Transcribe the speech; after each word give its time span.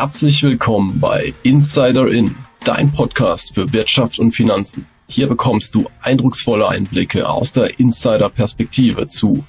Herzlich 0.00 0.44
willkommen 0.44 1.00
bei 1.00 1.34
Insider 1.42 2.06
In, 2.06 2.36
dein 2.64 2.92
Podcast 2.92 3.54
für 3.54 3.72
Wirtschaft 3.72 4.20
und 4.20 4.30
Finanzen. 4.30 4.86
Hier 5.08 5.26
bekommst 5.26 5.74
du 5.74 5.86
eindrucksvolle 6.00 6.68
Einblicke 6.68 7.28
aus 7.28 7.52
der 7.52 7.80
Insider-Perspektive 7.80 9.08
zu 9.08 9.44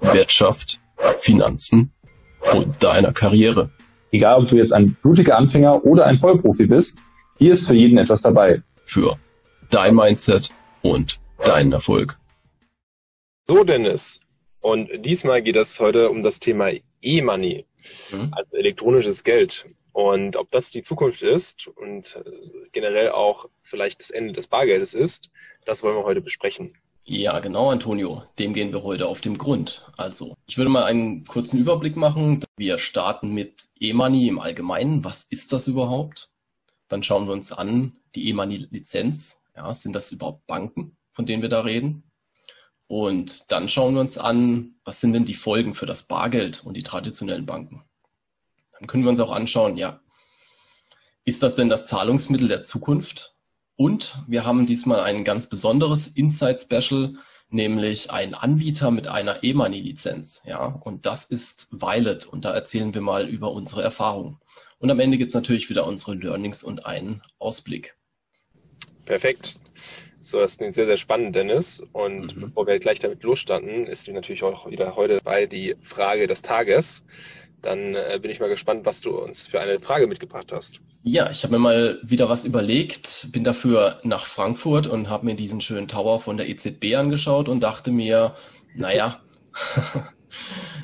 Wirtschaft, 0.00 0.78
Finanzen 1.20 1.90
und 2.54 2.80
deiner 2.80 3.12
Karriere. 3.12 3.72
Egal, 4.12 4.40
ob 4.40 4.48
du 4.48 4.56
jetzt 4.56 4.72
ein 4.72 4.96
blutiger 5.02 5.36
Anfänger 5.36 5.84
oder 5.84 6.06
ein 6.06 6.16
Vollprofi 6.16 6.66
bist, 6.66 7.02
hier 7.38 7.54
ist 7.54 7.66
für 7.66 7.74
jeden 7.74 7.98
etwas 7.98 8.22
dabei. 8.22 8.62
Für 8.84 9.18
dein 9.68 9.96
Mindset 9.96 10.54
und 10.80 11.18
deinen 11.44 11.72
Erfolg. 11.72 12.20
So, 13.48 13.64
Dennis. 13.64 14.20
Und 14.60 14.90
diesmal 15.04 15.42
geht 15.42 15.56
es 15.56 15.80
heute 15.80 16.08
um 16.08 16.22
das 16.22 16.38
Thema 16.38 16.70
E-Money, 17.02 17.66
mhm. 18.12 18.28
also 18.30 18.56
elektronisches 18.56 19.24
Geld. 19.24 19.66
Und 19.98 20.36
ob 20.36 20.48
das 20.52 20.70
die 20.70 20.84
Zukunft 20.84 21.22
ist 21.22 21.66
und 21.66 22.22
äh, 22.24 22.68
generell 22.70 23.10
auch 23.10 23.48
vielleicht 23.62 23.98
das 23.98 24.10
Ende 24.10 24.32
des 24.32 24.46
Bargeldes 24.46 24.94
ist, 24.94 25.28
das 25.64 25.82
wollen 25.82 25.96
wir 25.96 26.04
heute 26.04 26.20
besprechen. 26.20 26.74
Ja, 27.02 27.40
genau, 27.40 27.68
Antonio. 27.72 28.22
Dem 28.38 28.54
gehen 28.54 28.72
wir 28.72 28.84
heute 28.84 29.08
auf 29.08 29.20
den 29.20 29.38
Grund. 29.38 29.84
Also, 29.96 30.36
ich 30.46 30.56
würde 30.56 30.70
mal 30.70 30.84
einen 30.84 31.24
kurzen 31.24 31.58
Überblick 31.58 31.96
machen. 31.96 32.44
Wir 32.56 32.78
starten 32.78 33.34
mit 33.34 33.70
E-Money 33.80 34.28
im 34.28 34.38
Allgemeinen. 34.38 35.02
Was 35.02 35.24
ist 35.30 35.52
das 35.52 35.66
überhaupt? 35.66 36.30
Dann 36.86 37.02
schauen 37.02 37.26
wir 37.26 37.32
uns 37.32 37.50
an 37.50 37.96
die 38.14 38.28
E-Money-Lizenz. 38.28 39.40
Ja, 39.56 39.74
sind 39.74 39.96
das 39.96 40.12
überhaupt 40.12 40.46
Banken, 40.46 40.96
von 41.10 41.26
denen 41.26 41.42
wir 41.42 41.48
da 41.48 41.62
reden? 41.62 42.04
Und 42.86 43.50
dann 43.50 43.68
schauen 43.68 43.94
wir 43.94 44.00
uns 44.00 44.16
an, 44.16 44.76
was 44.84 45.00
sind 45.00 45.12
denn 45.12 45.24
die 45.24 45.34
Folgen 45.34 45.74
für 45.74 45.86
das 45.86 46.04
Bargeld 46.04 46.62
und 46.64 46.76
die 46.76 46.84
traditionellen 46.84 47.46
Banken? 47.46 47.82
Dann 48.78 48.86
können 48.86 49.04
wir 49.04 49.10
uns 49.10 49.20
auch 49.20 49.32
anschauen, 49.32 49.76
ja, 49.76 50.00
ist 51.24 51.42
das 51.42 51.54
denn 51.54 51.68
das 51.68 51.86
Zahlungsmittel 51.86 52.48
der 52.48 52.62
Zukunft? 52.62 53.34
Und 53.76 54.22
wir 54.26 54.44
haben 54.44 54.66
diesmal 54.66 55.00
ein 55.00 55.24
ganz 55.24 55.46
besonderes 55.46 56.08
Insight 56.08 56.60
Special, 56.60 57.14
nämlich 57.50 58.10
einen 58.10 58.34
Anbieter 58.34 58.90
mit 58.90 59.06
einer 59.08 59.44
E-Money-Lizenz. 59.44 60.42
Ja, 60.44 60.66
und 60.66 61.06
das 61.06 61.26
ist 61.26 61.68
Violet. 61.70 62.26
Und 62.26 62.44
da 62.44 62.52
erzählen 62.52 62.92
wir 62.94 63.00
mal 63.00 63.28
über 63.28 63.52
unsere 63.52 63.82
Erfahrungen. 63.82 64.38
Und 64.78 64.90
am 64.90 65.00
Ende 65.00 65.18
gibt 65.18 65.28
es 65.28 65.34
natürlich 65.34 65.70
wieder 65.70 65.86
unsere 65.86 66.14
Learnings 66.14 66.62
und 66.62 66.86
einen 66.86 67.22
Ausblick. 67.38 67.96
Perfekt. 69.04 69.58
So, 70.20 70.40
das 70.40 70.58
klingt 70.58 70.74
sehr, 70.74 70.86
sehr 70.86 70.96
spannend, 70.96 71.36
Dennis. 71.36 71.82
Und 71.92 72.36
mhm. 72.36 72.40
bevor 72.40 72.66
wir 72.66 72.78
gleich 72.78 72.98
damit 72.98 73.22
losstarten, 73.22 73.86
ist 73.86 74.08
natürlich 74.08 74.42
auch 74.42 74.68
wieder 74.70 74.96
heute 74.96 75.18
bei 75.22 75.46
die 75.46 75.76
Frage 75.80 76.26
des 76.26 76.42
Tages. 76.42 77.06
Dann 77.62 77.94
äh, 77.94 78.18
bin 78.20 78.30
ich 78.30 78.40
mal 78.40 78.48
gespannt, 78.48 78.86
was 78.86 79.00
du 79.00 79.10
uns 79.10 79.46
für 79.46 79.60
eine 79.60 79.80
Frage 79.80 80.06
mitgebracht 80.06 80.52
hast. 80.52 80.80
Ja, 81.02 81.30
ich 81.30 81.42
habe 81.42 81.54
mir 81.54 81.58
mal 81.58 81.98
wieder 82.02 82.28
was 82.28 82.44
überlegt, 82.44 83.28
bin 83.32 83.44
dafür 83.44 84.00
nach 84.04 84.26
Frankfurt 84.26 84.86
und 84.86 85.08
habe 85.08 85.26
mir 85.26 85.34
diesen 85.34 85.60
schönen 85.60 85.88
Tower 85.88 86.20
von 86.20 86.36
der 86.36 86.48
EZB 86.48 86.94
angeschaut 86.96 87.48
und 87.48 87.60
dachte 87.60 87.90
mir, 87.90 88.36
naja, 88.74 89.20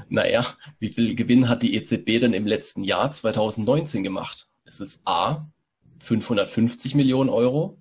naja, 0.08 0.47
wie 0.78 0.89
viel 0.89 1.14
Gewinn 1.14 1.48
hat 1.48 1.62
die 1.62 1.75
EZB 1.77 2.20
denn 2.20 2.33
im 2.33 2.47
letzten 2.47 2.83
Jahr 2.83 3.11
2019 3.11 4.03
gemacht? 4.03 4.48
Es 4.64 4.81
ist 4.81 5.00
A, 5.05 5.47
550 6.00 6.94
Millionen 6.94 7.31
Euro, 7.31 7.81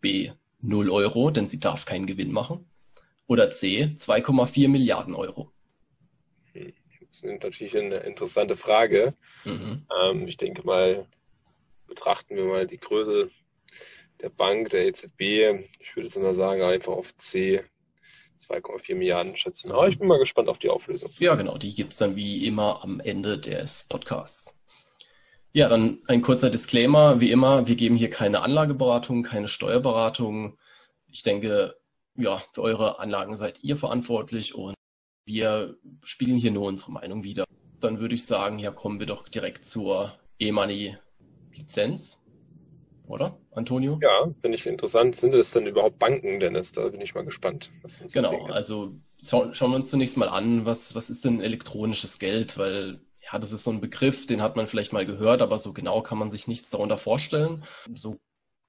B, 0.00 0.32
0 0.60 0.90
Euro, 0.90 1.30
denn 1.30 1.46
sie 1.46 1.60
darf 1.60 1.84
keinen 1.84 2.06
Gewinn 2.06 2.32
machen, 2.32 2.66
oder 3.26 3.50
C, 3.50 3.94
2,4 3.96 4.68
Milliarden 4.68 5.14
Euro. 5.14 5.53
Das 7.14 7.22
ist 7.22 7.44
natürlich 7.44 7.78
eine 7.78 7.98
interessante 7.98 8.56
Frage. 8.56 9.14
Mhm. 9.44 9.86
Ähm, 10.02 10.26
ich 10.26 10.36
denke 10.36 10.66
mal, 10.66 11.06
betrachten 11.86 12.34
wir 12.34 12.44
mal 12.44 12.66
die 12.66 12.78
Größe 12.78 13.30
der 14.20 14.30
Bank, 14.30 14.70
der 14.70 14.88
EZB. 14.88 15.20
Ich 15.78 15.94
würde 15.94 16.08
jetzt 16.08 16.16
mal 16.16 16.34
sagen, 16.34 16.62
einfach 16.62 16.92
auf 16.92 17.16
C 17.16 17.62
2,4 18.40 18.96
Milliarden 18.96 19.36
schätzen. 19.36 19.70
Aber 19.70 19.88
ich 19.88 19.96
bin 19.96 20.08
mal 20.08 20.18
gespannt 20.18 20.48
auf 20.48 20.58
die 20.58 20.70
Auflösung. 20.70 21.08
Ja, 21.20 21.36
genau, 21.36 21.56
die 21.56 21.72
gibt 21.72 21.92
es 21.92 21.98
dann 21.98 22.16
wie 22.16 22.48
immer 22.48 22.82
am 22.82 22.98
Ende 22.98 23.38
des 23.38 23.86
Podcasts. 23.88 24.52
Ja, 25.52 25.68
dann 25.68 26.00
ein 26.08 26.20
kurzer 26.20 26.50
Disclaimer. 26.50 27.20
Wie 27.20 27.30
immer, 27.30 27.68
wir 27.68 27.76
geben 27.76 27.94
hier 27.94 28.10
keine 28.10 28.40
Anlageberatung, 28.40 29.22
keine 29.22 29.46
Steuerberatung. 29.46 30.58
Ich 31.12 31.22
denke, 31.22 31.76
ja, 32.16 32.42
für 32.52 32.62
eure 32.62 32.98
Anlagen 32.98 33.36
seid 33.36 33.62
ihr 33.62 33.76
verantwortlich 33.76 34.56
und 34.56 34.74
wir 35.24 35.76
spiegeln 36.02 36.38
hier 36.38 36.50
nur 36.50 36.66
unsere 36.66 36.92
Meinung 36.92 37.22
wieder. 37.22 37.44
Dann 37.80 38.00
würde 38.00 38.14
ich 38.14 38.24
sagen, 38.24 38.58
ja, 38.58 38.70
kommen 38.70 38.98
wir 38.98 39.06
doch 39.06 39.28
direkt 39.28 39.64
zur 39.64 40.14
E-Money-Lizenz. 40.38 42.20
Oder, 43.06 43.38
Antonio? 43.50 43.98
Ja, 44.02 44.30
finde 44.40 44.56
ich 44.56 44.66
interessant. 44.66 45.16
Sind 45.16 45.34
das 45.34 45.50
denn 45.50 45.66
überhaupt 45.66 45.98
Banken, 45.98 46.40
Dennis? 46.40 46.72
Da 46.72 46.88
bin 46.88 47.02
ich 47.02 47.14
mal 47.14 47.24
gespannt. 47.24 47.70
genau, 48.12 48.46
also 48.46 48.94
schauen 49.22 49.52
wir 49.52 49.76
uns 49.76 49.90
zunächst 49.90 50.16
mal 50.16 50.28
an, 50.28 50.64
was, 50.64 50.94
was 50.94 51.10
ist 51.10 51.24
denn 51.24 51.40
elektronisches 51.40 52.18
Geld? 52.18 52.56
Weil 52.56 53.00
ja, 53.20 53.38
das 53.38 53.52
ist 53.52 53.64
so 53.64 53.70
ein 53.70 53.80
Begriff, 53.80 54.26
den 54.26 54.42
hat 54.42 54.56
man 54.56 54.68
vielleicht 54.68 54.92
mal 54.92 55.06
gehört, 55.06 55.42
aber 55.42 55.58
so 55.58 55.72
genau 55.72 56.02
kann 56.02 56.18
man 56.18 56.30
sich 56.30 56.48
nichts 56.48 56.70
darunter 56.70 56.98
vorstellen. 56.98 57.64
So 57.94 58.18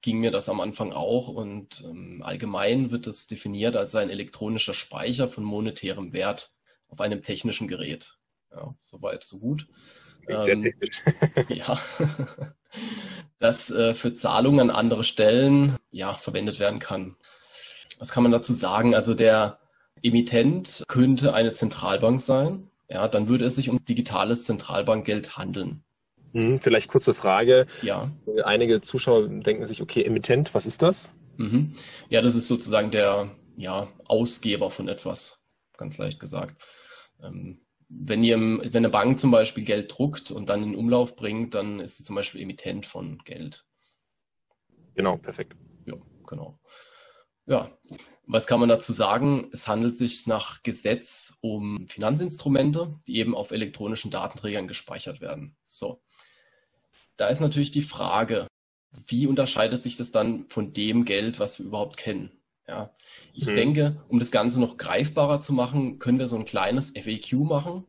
ging 0.06 0.20
mir 0.20 0.30
das 0.30 0.48
am 0.48 0.60
Anfang 0.60 0.92
auch 0.92 1.26
und 1.26 1.82
ähm, 1.84 2.22
allgemein 2.22 2.92
wird 2.92 3.08
es 3.08 3.26
definiert 3.26 3.74
als 3.74 3.92
ein 3.96 4.08
elektronischer 4.08 4.72
Speicher 4.72 5.28
von 5.28 5.42
monetärem 5.42 6.12
Wert 6.12 6.52
auf 6.86 7.00
einem 7.00 7.22
technischen 7.22 7.66
Gerät. 7.66 8.14
Ja, 8.52 8.76
soweit, 8.82 9.24
so 9.24 9.40
gut. 9.40 9.66
Ähm, 10.28 10.72
ja, 11.48 11.80
das 13.40 13.68
äh, 13.72 13.94
für 13.94 14.14
Zahlungen 14.14 14.70
an 14.70 14.70
andere 14.70 15.02
Stellen 15.02 15.76
ja 15.90 16.14
verwendet 16.14 16.60
werden 16.60 16.78
kann. 16.78 17.16
Was 17.98 18.10
kann 18.12 18.22
man 18.22 18.30
dazu 18.30 18.54
sagen? 18.54 18.94
Also 18.94 19.12
der 19.12 19.58
Emittent 20.04 20.84
könnte 20.86 21.34
eine 21.34 21.52
Zentralbank 21.52 22.20
sein. 22.20 22.70
Ja, 22.88 23.08
dann 23.08 23.26
würde 23.26 23.44
es 23.44 23.56
sich 23.56 23.70
um 23.70 23.84
digitales 23.84 24.44
Zentralbankgeld 24.44 25.36
handeln. 25.36 25.82
Mhm, 26.36 26.60
vielleicht 26.60 26.88
kurze 26.88 27.14
Frage. 27.14 27.66
Ja. 27.80 28.12
Einige 28.44 28.82
Zuschauer 28.82 29.26
denken 29.26 29.64
sich, 29.64 29.80
okay, 29.80 30.02
Emittent, 30.02 30.52
was 30.52 30.66
ist 30.66 30.82
das? 30.82 31.14
Mhm. 31.38 31.76
Ja, 32.10 32.20
das 32.20 32.34
ist 32.34 32.46
sozusagen 32.46 32.90
der 32.90 33.30
ja, 33.56 33.88
Ausgeber 34.04 34.70
von 34.70 34.86
etwas, 34.88 35.40
ganz 35.78 35.96
leicht 35.96 36.20
gesagt. 36.20 36.62
Ähm, 37.22 37.62
wenn, 37.88 38.22
ihr, 38.22 38.36
wenn 38.36 38.76
eine 38.76 38.90
Bank 38.90 39.18
zum 39.18 39.30
Beispiel 39.30 39.64
Geld 39.64 39.96
druckt 39.96 40.30
und 40.30 40.50
dann 40.50 40.62
in 40.62 40.76
Umlauf 40.76 41.16
bringt, 41.16 41.54
dann 41.54 41.80
ist 41.80 41.96
sie 41.96 42.04
zum 42.04 42.16
Beispiel 42.16 42.42
Emittent 42.42 42.84
von 42.84 43.18
Geld. 43.24 43.64
Genau, 44.94 45.16
perfekt. 45.16 45.56
Ja, 45.86 45.94
genau. 46.26 46.58
Ja, 47.46 47.70
was 48.26 48.46
kann 48.46 48.60
man 48.60 48.68
dazu 48.68 48.92
sagen? 48.92 49.48
Es 49.52 49.68
handelt 49.68 49.96
sich 49.96 50.26
nach 50.26 50.62
Gesetz 50.62 51.32
um 51.40 51.86
Finanzinstrumente, 51.88 52.98
die 53.06 53.16
eben 53.16 53.34
auf 53.34 53.52
elektronischen 53.52 54.10
Datenträgern 54.10 54.68
gespeichert 54.68 55.22
werden. 55.22 55.56
So. 55.64 56.02
Da 57.16 57.28
ist 57.28 57.40
natürlich 57.40 57.70
die 57.70 57.82
Frage, 57.82 58.46
wie 59.06 59.26
unterscheidet 59.26 59.82
sich 59.82 59.96
das 59.96 60.12
dann 60.12 60.46
von 60.48 60.72
dem 60.72 61.04
Geld, 61.04 61.38
was 61.38 61.58
wir 61.58 61.66
überhaupt 61.66 61.96
kennen? 61.96 62.30
Ja, 62.68 62.90
ich 63.32 63.46
mhm. 63.46 63.54
denke, 63.54 64.04
um 64.08 64.18
das 64.18 64.30
Ganze 64.30 64.60
noch 64.60 64.76
greifbarer 64.76 65.40
zu 65.40 65.52
machen, 65.52 65.98
können 65.98 66.18
wir 66.18 66.26
so 66.26 66.36
ein 66.36 66.44
kleines 66.44 66.90
FAQ 66.90 67.34
machen. 67.34 67.84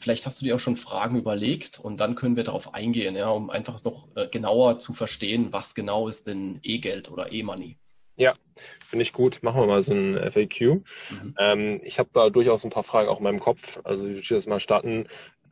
Vielleicht 0.00 0.26
hast 0.26 0.40
du 0.40 0.44
dir 0.44 0.56
auch 0.56 0.60
schon 0.60 0.76
Fragen 0.76 1.16
überlegt 1.16 1.78
und 1.78 1.98
dann 1.98 2.14
können 2.14 2.36
wir 2.36 2.44
darauf 2.44 2.74
eingehen, 2.74 3.16
ja, 3.16 3.30
um 3.30 3.50
einfach 3.50 3.82
noch 3.84 4.08
äh, 4.16 4.28
genauer 4.28 4.78
zu 4.78 4.92
verstehen, 4.92 5.48
was 5.52 5.74
genau 5.74 6.08
ist 6.08 6.26
denn 6.26 6.60
E-Geld 6.62 7.10
oder 7.10 7.32
E-Money. 7.32 7.78
Ja, 8.16 8.34
finde 8.88 9.04
ich 9.04 9.12
gut. 9.12 9.42
Machen 9.42 9.60
wir 9.60 9.66
mal 9.66 9.80
so 9.80 9.94
ein 9.94 10.16
FAQ. 10.32 10.60
Mhm. 10.60 11.34
Ähm, 11.38 11.80
ich 11.84 12.00
habe 12.00 12.10
da 12.12 12.30
durchaus 12.30 12.64
ein 12.64 12.70
paar 12.70 12.82
Fragen 12.82 13.08
auch 13.08 13.18
in 13.18 13.24
meinem 13.24 13.38
Kopf. 13.38 13.80
Also 13.84 14.08
ich 14.08 14.28
würde 14.28 14.34
jetzt 14.34 14.48
mal 14.48 14.58
starten 14.58 15.06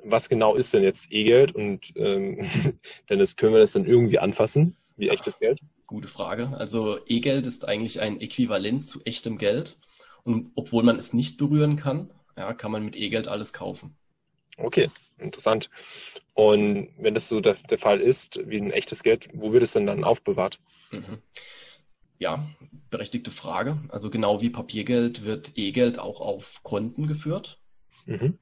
was 0.06 0.28
genau 0.28 0.54
ist 0.54 0.72
denn 0.72 0.82
jetzt 0.82 1.12
E-Geld 1.12 1.54
und 1.54 1.92
ähm, 1.96 2.40
Dennis, 3.10 3.36
können 3.36 3.52
wir 3.52 3.60
das 3.60 3.72
dann 3.72 3.86
irgendwie 3.86 4.18
anfassen, 4.18 4.76
wie 4.96 5.08
echtes 5.08 5.38
Geld? 5.38 5.60
Gute 5.86 6.08
Frage. 6.08 6.56
Also 6.56 6.98
E-Geld 7.06 7.46
ist 7.46 7.66
eigentlich 7.66 8.00
ein 8.00 8.20
Äquivalent 8.20 8.86
zu 8.86 9.04
echtem 9.04 9.38
Geld. 9.38 9.78
Und 10.24 10.50
obwohl 10.56 10.82
man 10.82 10.98
es 10.98 11.12
nicht 11.12 11.38
berühren 11.38 11.76
kann, 11.76 12.10
ja, 12.36 12.52
kann 12.52 12.72
man 12.72 12.84
mit 12.84 12.96
E-Geld 12.96 13.28
alles 13.28 13.52
kaufen. 13.52 13.96
Okay, 14.56 14.90
interessant. 15.18 15.70
Und 16.34 16.88
wenn 16.98 17.14
das 17.14 17.28
so 17.28 17.40
der, 17.40 17.54
der, 17.70 17.78
Fall 17.78 18.00
ist, 18.00 18.40
wie 18.48 18.58
ein 18.58 18.70
echtes 18.70 19.02
Geld, 19.02 19.28
wo 19.34 19.52
wird 19.52 19.62
es 19.62 19.72
denn 19.72 19.86
dann 19.86 20.02
aufbewahrt? 20.02 20.58
Mhm. 20.90 21.18
Ja, 22.18 22.48
berechtigte 22.90 23.30
Frage. 23.30 23.78
Also 23.88 24.10
genau 24.10 24.40
wie 24.40 24.50
Papiergeld 24.50 25.24
wird 25.24 25.52
E-Geld 25.56 25.98
auch 25.98 26.20
auf 26.20 26.62
Konten 26.62 27.06
geführt. 27.06 27.60
Mhm. 28.06 28.38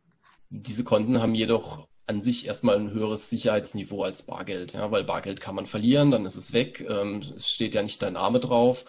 Diese 0.57 0.85
Konten 0.85 1.21
haben 1.21 1.35
jedoch 1.35 1.89
an 2.07 2.23
sich 2.23 2.47
erstmal 2.47 2.77
ein 2.77 2.93
höheres 2.93 3.29
Sicherheitsniveau 3.29 4.05
als 4.05 4.23
Bargeld, 4.23 4.73
ja, 4.73 4.89
weil 4.93 5.03
Bargeld 5.03 5.41
kann 5.41 5.57
man 5.57 5.67
verlieren, 5.67 6.13
dann 6.13 6.27
ist 6.27 6.37
es 6.37 6.53
weg, 6.53 6.85
ähm, 6.89 7.25
es 7.35 7.51
steht 7.51 7.75
ja 7.75 7.83
nicht 7.83 8.01
dein 8.01 8.13
Name 8.13 8.39
drauf 8.39 8.85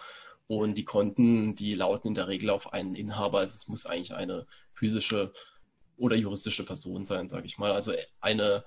und 0.46 0.78
die 0.78 0.84
Konten, 0.84 1.56
die 1.56 1.74
lauten 1.74 2.08
in 2.08 2.14
der 2.14 2.28
Regel 2.28 2.50
auf 2.50 2.72
einen 2.72 2.94
Inhaber, 2.94 3.40
also 3.40 3.54
es 3.56 3.66
muss 3.66 3.84
eigentlich 3.84 4.14
eine 4.14 4.46
physische 4.74 5.32
oder 5.96 6.14
juristische 6.14 6.64
Person 6.64 7.04
sein, 7.04 7.28
sage 7.28 7.46
ich 7.46 7.58
mal, 7.58 7.72
also 7.72 7.92
eine 8.20 8.64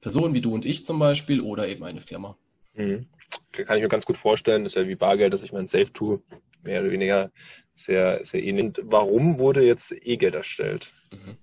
Person 0.00 0.32
wie 0.32 0.40
du 0.40 0.54
und 0.54 0.64
ich 0.64 0.86
zum 0.86 0.98
Beispiel 0.98 1.42
oder 1.42 1.68
eben 1.68 1.84
eine 1.84 2.00
Firma. 2.00 2.38
Mhm. 2.72 3.08
Kann 3.52 3.76
ich 3.76 3.82
mir 3.82 3.90
ganz 3.90 4.06
gut 4.06 4.16
vorstellen, 4.16 4.64
das 4.64 4.72
ist 4.72 4.80
ja 4.80 4.88
wie 4.88 4.94
Bargeld, 4.94 5.34
dass 5.34 5.42
ich 5.42 5.52
mein 5.52 5.66
Safe 5.66 5.92
tue, 5.92 6.22
mehr 6.62 6.80
oder 6.80 6.92
weniger 6.92 7.30
sehr, 7.74 8.24
sehr 8.24 8.42
ähnlich. 8.42 8.72
Warum 8.84 9.38
wurde 9.38 9.66
jetzt 9.66 9.92
E-Geld 9.92 10.34
erstellt? 10.34 10.94
Mhm. 11.12 11.36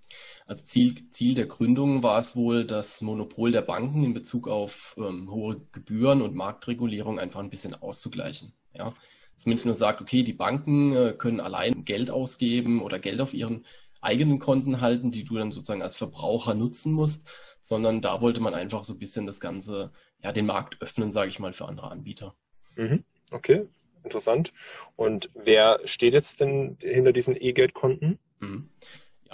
Also 0.45 0.63
Ziel, 0.65 1.09
Ziel 1.11 1.33
der 1.33 1.47
Gründung 1.47 2.03
war 2.03 2.19
es 2.19 2.35
wohl, 2.35 2.65
das 2.65 3.01
Monopol 3.01 3.51
der 3.51 3.61
Banken 3.61 4.03
in 4.03 4.13
Bezug 4.13 4.47
auf 4.47 4.95
ähm, 4.97 5.31
hohe 5.31 5.61
Gebühren 5.71 6.21
und 6.21 6.35
Marktregulierung 6.35 7.19
einfach 7.19 7.39
ein 7.39 7.49
bisschen 7.49 7.73
auszugleichen. 7.73 8.53
Ja? 8.73 8.93
Dass 9.35 9.45
man 9.45 9.55
nicht 9.55 9.65
nur 9.65 9.75
sagt, 9.75 10.01
okay, 10.01 10.23
die 10.23 10.33
Banken 10.33 10.95
äh, 10.95 11.13
können 11.17 11.39
allein 11.39 11.85
Geld 11.85 12.09
ausgeben 12.11 12.81
oder 12.81 12.99
Geld 12.99 13.21
auf 13.21 13.33
ihren 13.33 13.65
eigenen 14.01 14.39
Konten 14.39 14.81
halten, 14.81 15.11
die 15.11 15.23
du 15.23 15.35
dann 15.35 15.51
sozusagen 15.51 15.81
als 15.81 15.97
Verbraucher 15.97 16.53
nutzen 16.53 16.91
musst, 16.91 17.27
sondern 17.61 18.01
da 18.01 18.21
wollte 18.21 18.39
man 18.39 18.53
einfach 18.53 18.85
so 18.85 18.93
ein 18.93 18.99
bisschen 18.99 19.25
das 19.25 19.39
Ganze, 19.39 19.91
ja, 20.21 20.31
den 20.31 20.45
Markt 20.45 20.81
öffnen, 20.81 21.11
sage 21.11 21.29
ich 21.29 21.39
mal, 21.39 21.53
für 21.53 21.65
andere 21.65 21.89
Anbieter. 21.89 22.35
Mhm. 22.75 23.03
Okay, 23.31 23.65
interessant. 24.03 24.53
Und 24.95 25.31
wer 25.33 25.79
steht 25.85 26.13
jetzt 26.13 26.39
denn 26.39 26.77
hinter 26.79 27.11
diesen 27.11 27.35
E-Geld-Konten? 27.35 28.19
Mhm. 28.39 28.69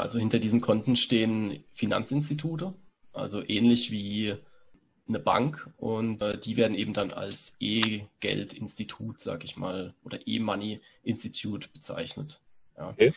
Also 0.02 0.20
hinter 0.20 0.40
diesen 0.40 0.62
Konten 0.62 0.96
stehen 0.96 1.64
Finanzinstitute, 1.74 2.74
also 3.14 3.44
ähnlich 3.48 3.92
wie 3.92 4.36
eine 5.08 5.20
Bank 5.20 5.70
und 5.78 6.22
äh, 6.22 6.38
die 6.40 6.58
werden 6.58 6.76
eben 6.76 6.94
dann 6.94 7.12
als 7.12 7.54
E-Geld-Institut, 7.60 9.20
sag 9.20 9.44
ich 9.44 9.58
mal, 9.58 9.94
oder 10.04 10.20
E-Money-Institut 10.26 11.72
bezeichnet. 11.74 12.42
Ja. 12.78 12.90
Okay. 12.90 13.14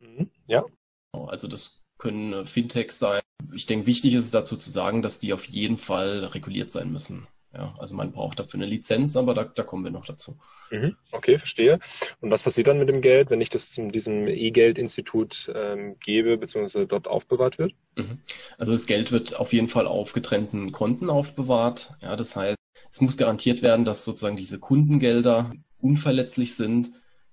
Mhm. 0.00 0.30
ja. 0.46 0.64
Genau, 1.12 1.26
also 1.26 1.48
das 1.48 1.82
können 1.98 2.32
äh, 2.32 2.46
Fintechs 2.46 2.98
sein. 2.98 3.20
Ich 3.52 3.66
denke, 3.66 3.86
wichtig 3.86 4.14
ist 4.14 4.24
es 4.24 4.30
dazu 4.30 4.56
zu 4.56 4.70
sagen, 4.70 5.02
dass 5.02 5.18
die 5.18 5.32
auf 5.32 5.44
jeden 5.44 5.78
Fall 5.78 6.24
reguliert 6.24 6.70
sein 6.70 6.90
müssen. 6.92 7.26
Ja, 7.54 7.74
also 7.78 7.94
man 7.94 8.12
braucht 8.12 8.38
dafür 8.38 8.58
eine 8.58 8.66
Lizenz, 8.66 9.16
aber 9.16 9.34
da, 9.34 9.44
da 9.44 9.62
kommen 9.62 9.84
wir 9.84 9.90
noch 9.90 10.06
dazu. 10.06 10.38
Mhm. 10.70 10.96
Okay, 11.10 11.36
verstehe. 11.36 11.80
Und 12.20 12.30
was 12.30 12.42
passiert 12.42 12.66
dann 12.66 12.78
mit 12.78 12.88
dem 12.88 13.02
Geld, 13.02 13.28
wenn 13.28 13.42
ich 13.42 13.50
das 13.50 13.70
zu 13.70 13.90
diesem 13.90 14.26
E-Geld-Institut 14.26 15.52
ähm, 15.54 15.98
gebe, 16.00 16.38
beziehungsweise 16.38 16.86
dort 16.86 17.06
aufbewahrt 17.06 17.58
wird? 17.58 17.74
Mhm. 17.96 18.20
Also 18.56 18.72
das 18.72 18.86
Geld 18.86 19.12
wird 19.12 19.38
auf 19.38 19.52
jeden 19.52 19.68
Fall 19.68 19.86
auf 19.86 20.14
getrennten 20.14 20.72
Konten 20.72 21.10
aufbewahrt. 21.10 21.94
Ja, 22.00 22.16
das 22.16 22.34
heißt, 22.34 22.56
es 22.90 23.00
muss 23.02 23.18
garantiert 23.18 23.62
werden, 23.62 23.84
dass 23.84 24.04
sozusagen 24.04 24.36
diese 24.36 24.58
Kundengelder 24.58 25.52
unverletzlich 25.78 26.54
sind. 26.54 26.92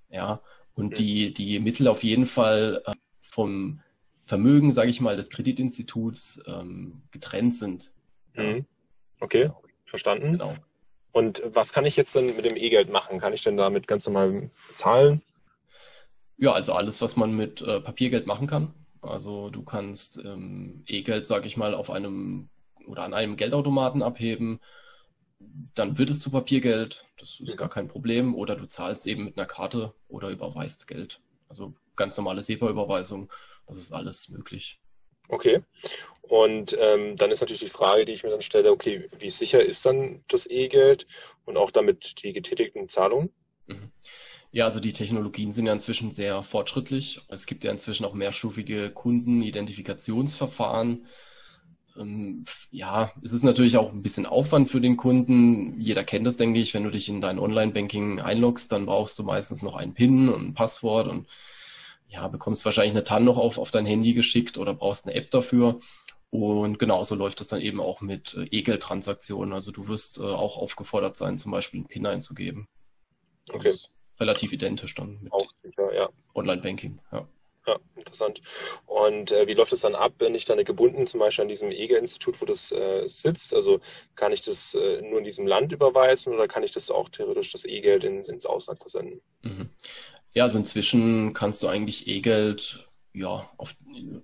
Ja, 0.09 0.41
und 0.73 0.91
mhm. 0.91 0.95
die, 0.95 1.33
die 1.33 1.59
Mittel 1.59 1.87
auf 1.87 2.03
jeden 2.03 2.25
Fall 2.25 2.81
äh, 2.85 2.93
vom 3.21 3.79
Vermögen, 4.25 4.73
sage 4.73 4.89
ich 4.89 4.99
mal, 4.99 5.15
des 5.15 5.29
Kreditinstituts 5.29 6.43
ähm, 6.45 7.03
getrennt 7.11 7.55
sind. 7.55 7.91
Mhm. 8.35 8.65
Okay. 9.21 9.43
Genau. 9.43 9.63
Verstanden. 9.89 10.33
Genau. 10.33 10.55
Und 11.11 11.41
was 11.45 11.73
kann 11.73 11.85
ich 11.85 11.95
jetzt 11.95 12.15
denn 12.15 12.35
mit 12.35 12.45
dem 12.45 12.55
E-Geld 12.55 12.89
machen? 12.89 13.19
Kann 13.19 13.33
ich 13.33 13.43
denn 13.43 13.57
damit 13.57 13.87
ganz 13.87 14.05
normal 14.05 14.51
zahlen? 14.75 15.21
Ja, 16.37 16.53
also 16.53 16.73
alles, 16.73 17.01
was 17.01 17.17
man 17.17 17.35
mit 17.35 17.61
äh, 17.61 17.81
Papiergeld 17.81 18.27
machen 18.27 18.47
kann. 18.47 18.73
Also 19.01 19.49
du 19.49 19.63
kannst 19.63 20.17
ähm, 20.17 20.83
E-Geld, 20.87 21.25
sag 21.25 21.45
ich 21.45 21.57
mal, 21.57 21.73
auf 21.73 21.89
einem 21.89 22.49
oder 22.85 23.03
an 23.03 23.13
einem 23.13 23.35
Geldautomaten 23.35 24.01
abheben. 24.01 24.59
Dann 25.75 25.97
wird 25.97 26.09
es 26.09 26.19
zu 26.19 26.31
Papiergeld. 26.31 27.05
Das 27.17 27.39
ist 27.39 27.57
gar 27.57 27.69
kein 27.69 27.87
Problem. 27.87 28.35
Oder 28.35 28.55
du 28.55 28.67
zahlst 28.67 29.07
eben 29.07 29.25
mit 29.25 29.37
einer 29.37 29.47
Karte 29.47 29.93
oder 30.07 30.29
überweist 30.29 30.87
Geld. 30.87 31.19
Also 31.49 31.73
ganz 31.95 32.15
normale 32.17 32.41
SEPA-Überweisung. 32.41 33.31
Das 33.67 33.77
ist 33.77 33.91
alles 33.91 34.29
möglich. 34.29 34.79
Okay. 35.29 35.61
Und 36.23 36.77
ähm, 36.79 37.15
dann 37.15 37.31
ist 37.31 37.41
natürlich 37.41 37.61
die 37.61 37.69
Frage, 37.69 38.05
die 38.05 38.13
ich 38.13 38.23
mir 38.23 38.29
dann 38.29 38.43
stelle, 38.43 38.71
okay, 38.71 39.09
wie 39.17 39.31
sicher 39.31 39.63
ist 39.63 39.85
dann 39.85 40.23
das 40.27 40.49
E-Geld 40.49 41.07
und 41.45 41.57
auch 41.57 41.71
damit 41.71 42.21
die 42.21 42.33
getätigten 42.33 42.87
Zahlungen? 42.87 43.31
Mhm. 43.65 43.91
Ja, 44.51 44.65
also 44.65 44.79
die 44.79 44.93
Technologien 44.93 45.51
sind 45.51 45.67
ja 45.67 45.73
inzwischen 45.73 46.11
sehr 46.11 46.43
fortschrittlich. 46.43 47.21
Es 47.29 47.45
gibt 47.45 47.63
ja 47.63 47.71
inzwischen 47.71 48.05
auch 48.05 48.13
mehrstufige 48.13 48.91
Kundenidentifikationsverfahren. 48.91 51.05
Ähm, 51.97 52.45
ja, 52.71 53.11
es 53.23 53.33
ist 53.33 53.43
natürlich 53.43 53.77
auch 53.77 53.91
ein 53.91 54.01
bisschen 54.01 54.25
Aufwand 54.25 54.69
für 54.69 54.81
den 54.81 54.97
Kunden. 54.97 55.79
Jeder 55.79 56.03
kennt 56.03 56.27
das, 56.27 56.37
denke 56.37 56.59
ich. 56.59 56.73
Wenn 56.73 56.83
du 56.83 56.91
dich 56.91 57.09
in 57.09 57.21
dein 57.21 57.39
Online-Banking 57.39 58.19
einloggst, 58.19 58.71
dann 58.71 58.87
brauchst 58.87 59.19
du 59.19 59.23
meistens 59.23 59.61
noch 59.61 59.75
einen 59.75 59.93
PIN 59.93 60.29
und 60.29 60.49
ein 60.49 60.53
Passwort 60.53 61.07
und 61.07 61.27
ja, 62.09 62.27
bekommst 62.27 62.65
wahrscheinlich 62.65 62.91
eine 62.91 63.03
TAN 63.03 63.23
noch 63.23 63.37
auf, 63.37 63.57
auf 63.57 63.71
dein 63.71 63.85
Handy 63.85 64.13
geschickt 64.13 64.57
oder 64.57 64.73
brauchst 64.73 65.05
eine 65.05 65.15
App 65.15 65.31
dafür. 65.31 65.79
Und 66.31 66.77
genauso 66.77 67.15
läuft 67.15 67.39
das 67.39 67.47
dann 67.47 67.61
eben 67.61 67.79
auch 67.79 68.01
mit 68.01 68.35
äh, 68.35 68.43
E-Geld-Transaktionen. 68.51 69.53
Also 69.53 69.71
du 69.71 69.87
wirst 69.87 70.19
äh, 70.19 70.23
auch 70.23 70.57
aufgefordert 70.57 71.17
sein, 71.17 71.37
zum 71.37 71.51
Beispiel 71.51 71.79
einen 71.79 71.87
PIN 71.87 72.05
einzugeben. 72.05 72.67
Okay. 73.51 73.73
relativ 74.19 74.51
identisch 74.51 74.93
dann 74.95 75.19
mit. 75.21 75.31
Online-Banking, 76.35 76.99
ja. 77.11 77.27
Ja, 77.67 77.77
interessant. 77.95 78.41
Und 78.85 79.31
äh, 79.31 79.47
wie 79.47 79.53
läuft 79.53 79.73
es 79.73 79.81
dann 79.81 79.95
ab, 79.95 80.13
wenn 80.19 80.33
ich 80.33 80.45
dann 80.45 80.63
gebunden 80.63 81.07
zum 81.07 81.19
Beispiel 81.19 81.43
an 81.43 81.49
diesem 81.49 81.71
EGA-Institut, 81.71 82.41
wo 82.41 82.45
das 82.45 82.71
äh, 82.71 83.07
sitzt? 83.07 83.53
Also 83.53 83.79
kann 84.15 84.31
ich 84.31 84.41
das 84.41 84.73
äh, 84.73 85.01
nur 85.01 85.19
in 85.19 85.23
diesem 85.23 85.45
Land 85.45 85.71
überweisen 85.71 86.33
oder 86.33 86.47
kann 86.47 86.63
ich 86.63 86.71
das 86.71 86.89
auch 86.89 87.09
theoretisch 87.09 87.51
das 87.51 87.65
E-Geld 87.65 88.03
in, 88.03 88.23
ins 88.23 88.45
Ausland 88.45 88.79
versenden? 88.79 89.21
Mhm. 89.43 89.69
Ja, 90.33 90.45
also 90.45 90.57
inzwischen 90.57 91.33
kannst 91.33 91.61
du 91.61 91.67
eigentlich 91.67 92.07
E-Geld 92.07 92.87
ja, 93.13 93.49
auf, 93.57 93.75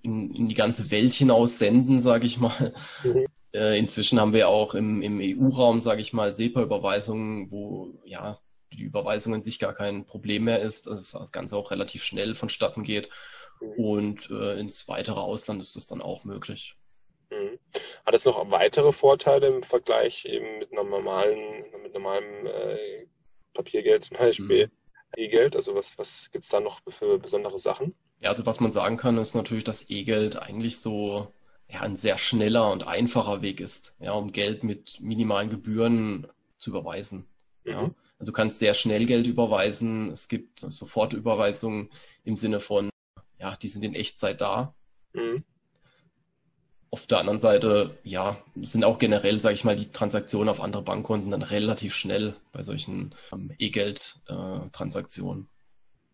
in, 0.02 0.34
in 0.34 0.48
die 0.48 0.54
ganze 0.54 0.90
Welt 0.90 1.12
hinaus 1.12 1.58
senden, 1.58 2.00
sage 2.00 2.26
ich 2.26 2.38
mal. 2.38 2.74
Mhm. 3.04 3.26
Äh, 3.52 3.78
inzwischen 3.78 4.20
haben 4.20 4.32
wir 4.32 4.48
auch 4.48 4.74
im, 4.74 5.02
im 5.02 5.20
EU-Raum, 5.20 5.80
sage 5.80 6.00
ich 6.00 6.12
mal, 6.12 6.34
SEPA-Überweisungen, 6.34 7.50
wo 7.50 7.94
ja 8.04 8.38
die 8.76 8.84
Überweisung 8.84 9.34
an 9.34 9.42
sich 9.42 9.58
gar 9.58 9.74
kein 9.74 10.06
Problem 10.06 10.44
mehr 10.44 10.60
ist, 10.60 10.86
dass 10.86 11.10
das 11.10 11.32
Ganze 11.32 11.56
auch 11.56 11.70
relativ 11.70 12.04
schnell 12.04 12.34
vonstatten 12.34 12.84
geht. 12.84 13.08
Mhm. 13.60 13.72
Und 13.72 14.30
äh, 14.30 14.58
ins 14.58 14.86
weitere 14.88 15.20
Ausland 15.20 15.62
ist 15.62 15.76
das 15.76 15.86
dann 15.86 16.02
auch 16.02 16.24
möglich. 16.24 16.76
Mhm. 17.30 17.58
Hat 18.04 18.14
es 18.14 18.24
noch 18.24 18.50
weitere 18.50 18.92
Vorteile 18.92 19.48
im 19.48 19.62
Vergleich 19.62 20.24
eben 20.24 20.58
mit 20.58 20.72
einem 20.72 20.90
normalen, 20.90 21.64
mit 21.82 21.94
normalem 21.94 22.46
äh, 22.46 23.06
Papiergeld 23.54 24.04
zum 24.04 24.16
Beispiel? 24.18 24.66
Mhm. 24.66 24.72
E-Geld? 25.16 25.56
Also 25.56 25.74
was, 25.74 25.96
was 25.98 26.30
gibt 26.30 26.44
es 26.44 26.50
da 26.50 26.60
noch 26.60 26.80
für 26.88 27.18
besondere 27.18 27.58
Sachen? 27.58 27.94
Ja, 28.20 28.30
also 28.30 28.46
was 28.46 28.60
man 28.60 28.70
sagen 28.70 28.96
kann, 28.96 29.18
ist 29.18 29.34
natürlich, 29.34 29.64
dass 29.64 29.88
E-Geld 29.88 30.36
eigentlich 30.36 30.78
so 30.78 31.32
ja, 31.68 31.80
ein 31.80 31.96
sehr 31.96 32.18
schneller 32.18 32.70
und 32.70 32.86
einfacher 32.86 33.42
Weg 33.42 33.60
ist, 33.60 33.94
ja, 33.98 34.12
um 34.12 34.32
Geld 34.32 34.62
mit 34.62 35.00
minimalen 35.00 35.50
Gebühren 35.50 36.26
zu 36.58 36.70
überweisen. 36.70 37.26
Mhm. 37.64 37.72
Ja. 37.72 37.90
Also 38.18 38.32
du 38.32 38.36
kannst 38.36 38.58
sehr 38.58 38.74
schnell 38.74 39.06
Geld 39.06 39.26
überweisen. 39.26 40.10
Es 40.10 40.28
gibt 40.28 40.60
Sofortüberweisungen 40.60 41.90
im 42.24 42.36
Sinne 42.36 42.60
von, 42.60 42.90
ja, 43.38 43.56
die 43.56 43.68
sind 43.68 43.84
in 43.84 43.94
Echtzeit 43.94 44.40
da. 44.40 44.74
Mhm. 45.12 45.44
Auf 46.90 47.06
der 47.06 47.18
anderen 47.18 47.40
Seite, 47.40 47.98
ja, 48.04 48.42
sind 48.62 48.84
auch 48.84 48.98
generell, 48.98 49.40
sage 49.40 49.54
ich 49.54 49.64
mal, 49.64 49.76
die 49.76 49.90
Transaktionen 49.90 50.48
auf 50.48 50.60
andere 50.60 50.82
Bankkonten 50.82 51.30
dann 51.30 51.42
relativ 51.42 51.94
schnell 51.94 52.36
bei 52.52 52.62
solchen 52.62 53.14
ähm, 53.32 53.52
E-Geld-Transaktionen. 53.58 55.42
Äh, 55.42 55.56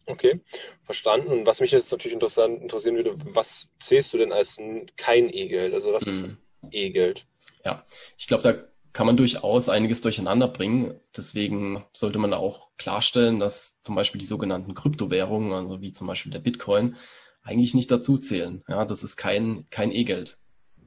Okay, 0.07 0.41
verstanden. 0.85 1.29
Und 1.29 1.47
was 1.47 1.61
mich 1.61 1.71
jetzt 1.71 1.93
natürlich 1.93 2.15
interessant, 2.15 2.61
interessieren 2.61 2.97
würde, 2.97 3.17
was 3.35 3.71
zählst 3.81 4.13
du 4.13 4.19
denn 4.19 4.33
als 4.33 4.59
kein 4.97 5.33
E-Geld? 5.33 5.75
Also 5.75 5.93
was 5.93 6.05
mhm. 6.07 6.39
ist 6.63 6.75
E-Geld? 6.75 7.27
Ja, 7.65 7.87
ich 8.19 8.27
glaube, 8.27 8.43
da 8.43 8.65
kann 8.93 9.07
man 9.07 9.17
durchaus 9.17 9.69
einiges 9.69 10.01
durcheinander 10.01 10.49
bringen. 10.49 11.01
Deswegen 11.17 11.85
sollte 11.93 12.19
man 12.19 12.35
auch 12.35 12.69
klarstellen, 12.77 13.41
dass 13.41 13.81
zum 13.83 13.95
Beispiel 13.95 14.21
die 14.21 14.27
sogenannten 14.27 14.75
Kryptowährungen, 14.75 15.53
also 15.53 15.81
wie 15.81 15.93
zum 15.93 16.07
Beispiel 16.07 16.33
der 16.33 16.41
Bitcoin, 16.41 16.97
eigentlich 17.43 17.75
nicht 17.75 17.91
dazu 17.91 18.19
zählen. 18.19 18.63
Ja, 18.69 18.85
das 18.85 19.03
ist 19.03 19.17
kein, 19.17 19.67
kein 19.71 19.93
E-Geld. 19.93 20.39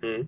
Mhm. 0.02 0.28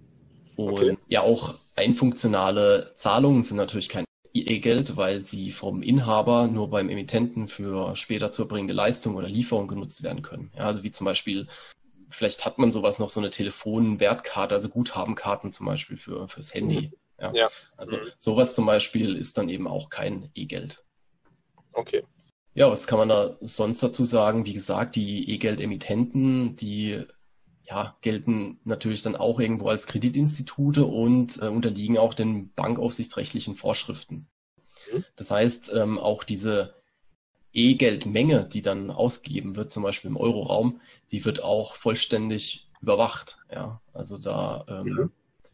Okay. 0.56 0.92
Und 0.92 1.00
ja, 1.08 1.22
auch 1.22 1.56
einfunktionale 1.76 2.94
Zahlungen 2.96 3.44
sind 3.44 3.58
natürlich 3.58 3.90
kein 3.90 4.06
E-Geld, 4.34 4.98
weil 4.98 5.22
sie 5.22 5.52
vom 5.52 5.82
Inhaber 5.82 6.48
nur 6.48 6.70
beim 6.70 6.90
Emittenten 6.90 7.48
für 7.48 7.96
später 7.96 8.32
zu 8.32 8.44
erbringende 8.44 8.74
Leistung 8.74 9.16
oder 9.16 9.30
Lieferung 9.30 9.68
genutzt 9.68 10.04
werden 10.04 10.24
können. 10.24 10.52
Ja, 10.56 10.66
also 10.66 10.84
wie 10.84 10.92
zum 10.92 11.06
Beispiel, 11.06 11.48
vielleicht 12.10 12.46
hat 12.46 12.58
man 12.58 12.72
sowas 12.72 13.00
noch, 13.00 13.12
so 13.12 13.20
eine 13.20 13.30
Telefonwertkarte, 13.30 14.56
also 14.56 14.70
Guthabenkarten 14.70 15.52
zum 15.52 15.68
Beispiel 15.68 15.98
für, 15.98 16.28
fürs 16.28 16.54
Handy. 16.54 16.92
Ja. 17.20 17.34
ja. 17.34 17.50
Also 17.76 17.98
mhm. 17.98 18.12
sowas 18.18 18.56
zum 18.56 18.66
Beispiel 18.66 19.16
ist 19.16 19.38
dann 19.38 19.50
eben 19.50 19.68
auch 19.68 19.90
kein 19.90 20.30
E-Geld. 20.36 20.86
Okay. 21.74 22.04
Ja, 22.54 22.70
was 22.70 22.88
kann 22.88 23.00
man 23.00 23.10
da 23.10 23.38
sonst 23.40 23.84
dazu 23.84 24.04
sagen? 24.04 24.46
Wie 24.46 24.54
gesagt, 24.54 24.96
die 24.96 25.30
E-Geld-Emittenten, 25.30 26.56
die 26.56 27.06
ja, 27.70 27.98
gelten 28.02 28.60
natürlich 28.64 29.02
dann 29.02 29.16
auch 29.16 29.40
irgendwo 29.40 29.68
als 29.68 29.88
Kreditinstitute 29.88 30.86
und 30.86 31.42
äh, 31.42 31.48
unterliegen 31.48 31.98
auch 31.98 32.14
den 32.14 32.52
bankaufsichtsrechtlichen 32.54 33.56
Vorschriften. 33.56 34.28
Mhm. 34.92 35.04
Das 35.16 35.32
heißt, 35.32 35.74
ähm, 35.74 36.00
auch 36.00 36.24
diese 36.24 36.76
E-Geldmenge, 37.54 38.46
die 38.46 38.62
dann 38.62 38.90
ausgegeben 38.90 39.56
wird, 39.56 39.74
zum 39.74 39.84
Beispiel 39.84 40.10
im 40.10 40.18
Euroraum, 40.18 40.82
die 41.12 41.26
wird 41.26 41.44
auch 41.44 41.76
vollständig 41.76 42.70
überwacht. 42.82 43.38
Ja, 43.52 43.82
also 43.94 44.18
da 44.18 44.66
ähm, 44.70 44.86
mhm. 44.86 45.12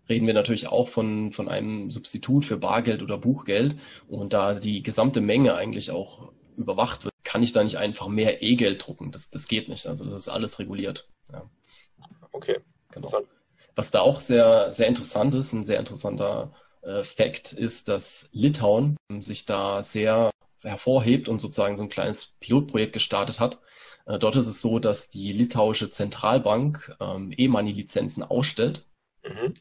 Reden 0.09 0.27
wir 0.27 0.33
natürlich 0.33 0.67
auch 0.67 0.89
von, 0.89 1.31
von 1.31 1.49
einem 1.49 1.91
Substitut 1.91 2.45
für 2.45 2.57
Bargeld 2.57 3.01
oder 3.01 3.17
Buchgeld. 3.17 3.77
Und 4.07 4.33
da 4.33 4.53
die 4.55 4.83
gesamte 4.83 5.21
Menge 5.21 5.55
eigentlich 5.55 5.91
auch 5.91 6.31
überwacht 6.57 7.03
wird, 7.03 7.13
kann 7.23 7.43
ich 7.43 7.51
da 7.51 7.63
nicht 7.63 7.77
einfach 7.77 8.07
mehr 8.07 8.43
E-Geld 8.43 8.85
drucken. 8.85 9.11
Das, 9.11 9.29
das 9.29 9.47
geht 9.47 9.69
nicht. 9.69 9.87
Also 9.87 10.05
das 10.05 10.13
ist 10.13 10.29
alles 10.29 10.59
reguliert. 10.59 11.09
Ja. 11.31 11.49
Okay. 12.31 12.57
Genau. 12.91 13.09
Was 13.75 13.91
da 13.91 14.01
auch 14.01 14.19
sehr, 14.19 14.71
sehr 14.71 14.87
interessant 14.87 15.33
ist, 15.33 15.51
ein 15.53 15.63
sehr 15.63 15.79
interessanter 15.79 16.53
äh, 16.83 17.03
Fakt 17.03 17.53
ist, 17.53 17.87
dass 17.87 18.29
Litauen 18.31 18.97
sich 19.19 19.45
da 19.45 19.81
sehr 19.81 20.29
hervorhebt 20.61 21.27
und 21.27 21.41
sozusagen 21.41 21.77
so 21.77 21.83
ein 21.83 21.89
kleines 21.89 22.35
Pilotprojekt 22.39 22.93
gestartet 22.93 23.39
hat. 23.39 23.59
Äh, 24.05 24.19
dort 24.19 24.35
ist 24.35 24.47
es 24.47 24.61
so, 24.61 24.79
dass 24.79 25.09
die 25.09 25.33
litauische 25.33 25.89
Zentralbank 25.89 26.95
ähm, 26.99 27.33
E-Money-Lizenzen 27.35 28.23
ausstellt. 28.23 28.85
Mhm. 29.23 29.55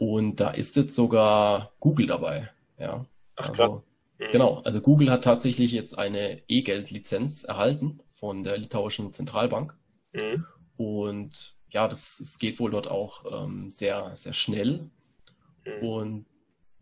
Und 0.00 0.36
da 0.40 0.48
ist 0.48 0.76
jetzt 0.76 0.94
sogar 0.96 1.72
Google 1.78 2.06
dabei. 2.06 2.48
Ja. 2.78 3.04
Ach, 3.36 3.50
also, 3.50 3.84
mhm. 4.18 4.30
Genau, 4.32 4.62
also 4.64 4.80
Google 4.80 5.10
hat 5.10 5.24
tatsächlich 5.24 5.72
jetzt 5.72 5.98
eine 5.98 6.40
E-Geld-Lizenz 6.48 7.44
erhalten 7.44 8.00
von 8.14 8.42
der 8.42 8.56
litauischen 8.56 9.12
Zentralbank. 9.12 9.76
Mhm. 10.14 10.46
Und 10.78 11.54
ja, 11.68 11.86
das, 11.86 12.16
das 12.16 12.38
geht 12.38 12.60
wohl 12.60 12.70
dort 12.70 12.88
auch 12.88 13.44
ähm, 13.44 13.68
sehr, 13.68 14.16
sehr 14.16 14.32
schnell. 14.32 14.88
Mhm. 15.66 15.86
Und 15.86 16.26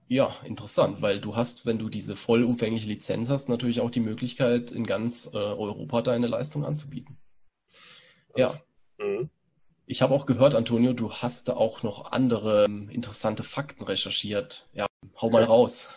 ja, 0.07 0.37
interessant, 0.45 1.03
weil 1.03 1.21
du 1.21 1.35
hast, 1.35 1.67
wenn 1.67 1.81
du 1.81 1.89
diese 1.89 2.15
vollumfängliche 2.15 2.87
Lizenz 2.87 3.29
hast, 3.29 3.49
natürlich 3.49 3.81
auch 3.81 3.91
die 3.91 3.99
Möglichkeit, 3.99 4.71
in 4.71 4.87
ganz 4.87 5.29
äh, 5.35 5.37
Europa 5.37 6.03
deine 6.03 6.29
Leistung 6.29 6.65
anzubieten. 6.65 7.19
Ja. 8.37 8.55
Mhm. 8.99 9.29
Ich 9.91 10.03
habe 10.03 10.13
auch 10.13 10.27
gehört, 10.27 10.55
Antonio, 10.55 10.93
du 10.93 11.11
hast 11.11 11.49
da 11.49 11.55
auch 11.55 11.83
noch 11.83 12.13
andere 12.13 12.67
ähm, 12.69 12.91
interessante 12.91 13.43
Fakten 13.43 13.85
recherchiert. 13.85 14.69
Ja, 14.75 14.87
hau 15.19 15.31
mal 15.31 15.45
raus. 15.45 15.89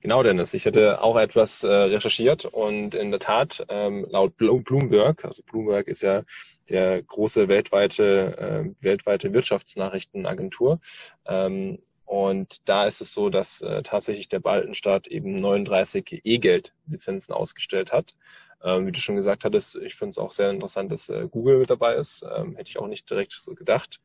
Genau, 0.00 0.24
Dennis. 0.24 0.52
Ich 0.52 0.64
hätte 0.64 1.00
auch 1.00 1.16
etwas 1.16 1.62
äh, 1.62 1.68
recherchiert 1.68 2.44
und 2.44 2.96
in 2.96 3.12
der 3.12 3.20
Tat 3.20 3.64
ähm, 3.68 4.04
laut 4.10 4.36
Bloomberg, 4.36 5.24
also 5.24 5.44
Bloomberg 5.44 5.86
ist 5.86 6.02
ja 6.02 6.24
der 6.70 7.00
große 7.04 7.46
weltweite 7.46 8.74
äh, 8.80 8.84
weltweite 8.84 9.32
Wirtschaftsnachrichtenagentur, 9.32 10.80
ähm, 11.24 11.78
und 12.04 12.60
da 12.66 12.84
ist 12.84 13.00
es 13.00 13.12
so, 13.12 13.30
dass 13.30 13.62
äh, 13.62 13.82
tatsächlich 13.84 14.28
der 14.28 14.40
Baltenstaat 14.40 15.06
eben 15.06 15.34
39 15.34 16.20
E-Geld-Lizenzen 16.24 17.32
ausgestellt 17.32 17.90
hat. 17.90 18.14
Ähm, 18.64 18.86
wie 18.86 18.92
du 18.92 19.00
schon 19.00 19.16
gesagt 19.16 19.44
hattest, 19.44 19.76
ich 19.76 19.94
finde 19.94 20.10
es 20.10 20.18
auch 20.18 20.32
sehr 20.32 20.50
interessant, 20.50 20.92
dass 20.92 21.08
äh, 21.08 21.26
Google 21.30 21.58
mit 21.58 21.70
dabei 21.70 21.96
ist. 21.96 22.24
Ähm, 22.36 22.56
hätte 22.56 22.70
ich 22.70 22.78
auch 22.78 22.86
nicht 22.86 23.08
direkt 23.10 23.32
so 23.32 23.54
gedacht. 23.54 24.00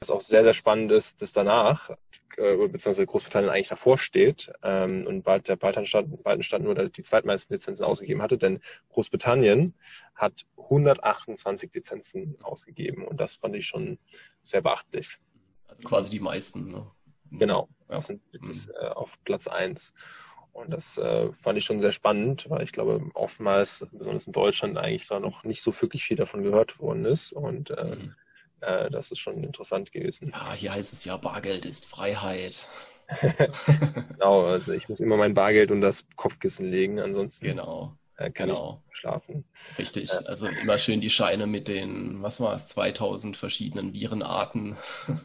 Was 0.00 0.10
auch 0.10 0.20
sehr, 0.20 0.44
sehr 0.44 0.54
spannend 0.54 0.92
ist, 0.92 1.20
dass 1.22 1.32
danach, 1.32 1.90
äh, 2.36 2.56
beziehungsweise 2.56 3.06
Großbritannien 3.06 3.50
eigentlich 3.50 3.68
davor 3.68 3.98
steht 3.98 4.52
ähm, 4.62 5.06
und 5.06 5.22
bald 5.22 5.48
der 5.48 5.56
Baltenstaat, 5.56 6.06
Baltenstaat 6.22 6.62
nur 6.62 6.74
die 6.74 7.02
zweitmeisten 7.02 7.54
Lizenzen 7.54 7.84
ausgegeben 7.84 8.22
hatte, 8.22 8.38
denn 8.38 8.60
Großbritannien 8.90 9.74
hat 10.14 10.46
128 10.56 11.74
Lizenzen 11.74 12.36
ausgegeben 12.42 13.04
und 13.04 13.18
das 13.18 13.36
fand 13.36 13.56
ich 13.56 13.66
schon 13.66 13.98
sehr 14.42 14.62
beachtlich. 14.62 15.18
Also 15.66 15.88
quasi 15.88 16.10
die 16.10 16.20
meisten. 16.20 16.70
Ne? 16.70 16.86
Genau, 17.30 17.68
das 17.88 18.06
sind 18.06 18.22
bis, 18.30 18.68
äh, 18.68 18.86
auf 18.86 19.18
Platz 19.24 19.48
eins. 19.48 19.92
Und 20.58 20.70
das 20.70 20.98
äh, 20.98 21.32
fand 21.32 21.56
ich 21.56 21.64
schon 21.64 21.80
sehr 21.80 21.92
spannend, 21.92 22.46
weil 22.50 22.62
ich 22.62 22.72
glaube, 22.72 23.00
oftmals, 23.14 23.86
besonders 23.92 24.26
in 24.26 24.32
Deutschland, 24.32 24.76
eigentlich 24.76 25.06
da 25.06 25.20
noch 25.20 25.44
nicht 25.44 25.62
so 25.62 25.72
wirklich 25.80 26.04
viel 26.04 26.16
davon 26.16 26.42
gehört 26.42 26.80
worden 26.80 27.04
ist. 27.04 27.32
Und 27.32 27.70
äh, 27.70 27.96
mhm. 27.96 28.14
äh, 28.60 28.90
das 28.90 29.12
ist 29.12 29.20
schon 29.20 29.44
interessant 29.44 29.92
gewesen. 29.92 30.32
Ja, 30.32 30.52
hier 30.54 30.72
heißt 30.72 30.92
es 30.92 31.04
ja, 31.04 31.16
Bargeld 31.16 31.64
ist 31.64 31.86
Freiheit. 31.86 32.66
genau, 34.12 34.46
also 34.46 34.72
ich 34.72 34.88
muss 34.88 35.00
immer 35.00 35.16
mein 35.16 35.34
Bargeld 35.34 35.70
und 35.70 35.80
das 35.80 36.06
Kopfkissen 36.16 36.68
legen, 36.68 36.98
ansonsten 36.98 37.46
genau, 37.46 37.96
äh, 38.16 38.30
kann 38.30 38.48
genau. 38.48 38.82
ich 38.90 38.98
schlafen. 38.98 39.44
Richtig, 39.78 40.10
äh, 40.10 40.26
also 40.26 40.48
immer 40.48 40.76
schön 40.78 41.00
die 41.00 41.08
Scheine 41.08 41.46
mit 41.46 41.68
den, 41.68 42.20
was 42.20 42.40
war 42.40 42.56
es, 42.56 42.66
2000 42.66 43.36
verschiedenen 43.36 43.92
Virenarten. 43.92 44.76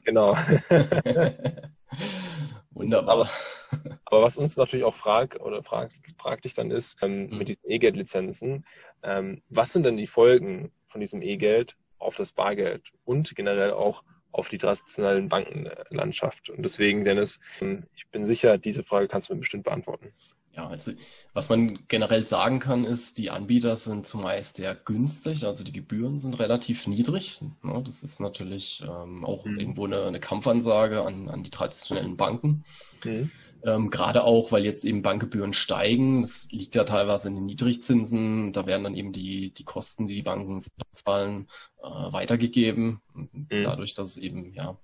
Genau. 0.05 0.37
Wunderbar. 2.73 3.13
Aber, 3.13 3.29
aber, 4.05 4.21
was 4.21 4.37
uns 4.37 4.57
natürlich 4.57 4.85
auch 4.85 4.95
fragt 4.95 5.39
oder 5.39 5.63
fragt, 5.63 6.45
dich 6.45 6.53
dann 6.53 6.71
ist, 6.71 7.01
ähm, 7.01 7.27
mhm. 7.27 7.37
mit 7.37 7.47
diesen 7.47 7.69
E-Geld-Lizenzen, 7.69 8.65
ähm, 9.03 9.41
was 9.49 9.73
sind 9.73 9.83
denn 9.83 9.97
die 9.97 10.07
Folgen 10.07 10.71
von 10.87 11.01
diesem 11.01 11.21
E-Geld 11.21 11.75
auf 11.99 12.15
das 12.15 12.31
Bargeld 12.31 12.83
und 13.05 13.35
generell 13.35 13.71
auch 13.71 14.03
auf 14.31 14.49
die 14.49 14.57
traditionellen 14.57 15.29
Bankenlandschaft? 15.29 16.49
Und 16.49 16.63
deswegen, 16.63 17.03
Dennis, 17.03 17.39
ähm, 17.61 17.85
ich 17.95 18.07
bin 18.09 18.25
sicher, 18.25 18.57
diese 18.57 18.83
Frage 18.83 19.07
kannst 19.07 19.29
du 19.29 19.33
mir 19.33 19.39
bestimmt 19.39 19.65
beantworten. 19.65 20.13
Ja, 20.55 20.67
also 20.67 20.91
was 21.33 21.49
man 21.49 21.79
generell 21.87 22.23
sagen 22.23 22.59
kann, 22.59 22.85
ist, 22.85 23.17
die 23.17 23.31
Anbieter 23.31 23.75
sind 23.75 24.05
zumeist 24.05 24.57
sehr 24.57 24.75
günstig, 24.75 25.45
also 25.45 25.63
die 25.63 25.71
Gebühren 25.71 26.19
sind 26.19 26.37
relativ 26.39 26.85
niedrig. 26.85 27.41
Ne? 27.63 27.81
Das 27.83 28.03
ist 28.03 28.19
natürlich 28.19 28.83
ähm, 28.87 29.25
auch 29.25 29.45
mhm. 29.45 29.59
irgendwo 29.59 29.85
eine, 29.85 30.03
eine, 30.03 30.19
Kampfansage 30.19 31.01
an, 31.01 31.27
an 31.27 31.43
die 31.43 31.49
traditionellen 31.49 32.17
Banken. 32.17 32.65
Mhm. 33.03 33.31
Ähm, 33.65 33.89
Gerade 33.89 34.25
auch, 34.25 34.51
weil 34.51 34.63
jetzt 34.63 34.85
eben 34.85 35.01
Bankgebühren 35.01 35.53
steigen. 35.53 36.21
Das 36.21 36.47
liegt 36.51 36.75
ja 36.75 36.83
teilweise 36.83 37.29
in 37.29 37.35
den 37.35 37.45
Niedrigzinsen. 37.45 38.53
Da 38.53 38.67
werden 38.67 38.83
dann 38.83 38.95
eben 38.95 39.11
die, 39.11 39.53
die 39.53 39.63
Kosten, 39.63 40.05
die 40.05 40.15
die 40.15 40.21
Banken 40.21 40.63
zahlen, 40.91 41.47
äh, 41.81 41.87
weitergegeben. 41.87 43.01
Mhm. 43.13 43.63
Dadurch, 43.63 43.95
dass 43.95 44.09
es 44.09 44.17
eben 44.17 44.53
ja 44.53 44.77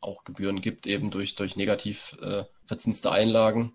auch 0.00 0.24
Gebühren 0.24 0.60
gibt, 0.60 0.86
eben 0.86 1.10
durch, 1.10 1.34
durch 1.34 1.56
negativ 1.56 2.16
äh, 2.22 2.44
verzinste 2.66 3.10
Einlagen. 3.10 3.74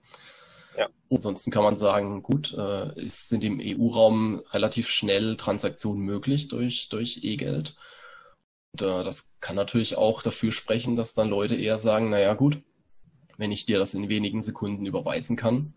Ja. 0.80 0.88
Ansonsten 1.12 1.52
kann 1.52 1.64
man 1.64 1.76
sagen, 1.76 2.24
gut, 2.24 2.54
äh, 2.54 2.98
es 3.02 3.28
sind 3.28 3.44
im 3.44 3.60
EU-Raum 3.62 4.42
relativ 4.52 4.90
schnell 4.90 5.36
Transaktionen 5.36 6.02
möglich 6.02 6.48
durch, 6.48 6.88
durch 6.88 7.20
E-Geld. 7.24 7.76
Und 8.72 8.82
äh, 8.84 9.04
das 9.04 9.28
kann 9.42 9.58
natürlich 9.58 9.98
auch 9.98 10.22
dafür 10.22 10.54
sprechen, 10.54 10.96
dass 10.96 11.14
dann 11.14 11.30
Leute 11.30 11.56
eher 11.56 11.78
sagen, 11.78 12.10
naja 12.10 12.34
gut, 12.34 12.62
wenn 13.38 13.52
ich 13.52 13.66
dir 13.66 13.78
das 13.78 13.94
in 13.94 14.08
wenigen 14.08 14.42
Sekunden 14.42 14.86
überweisen 14.86 15.36
kann, 15.36 15.74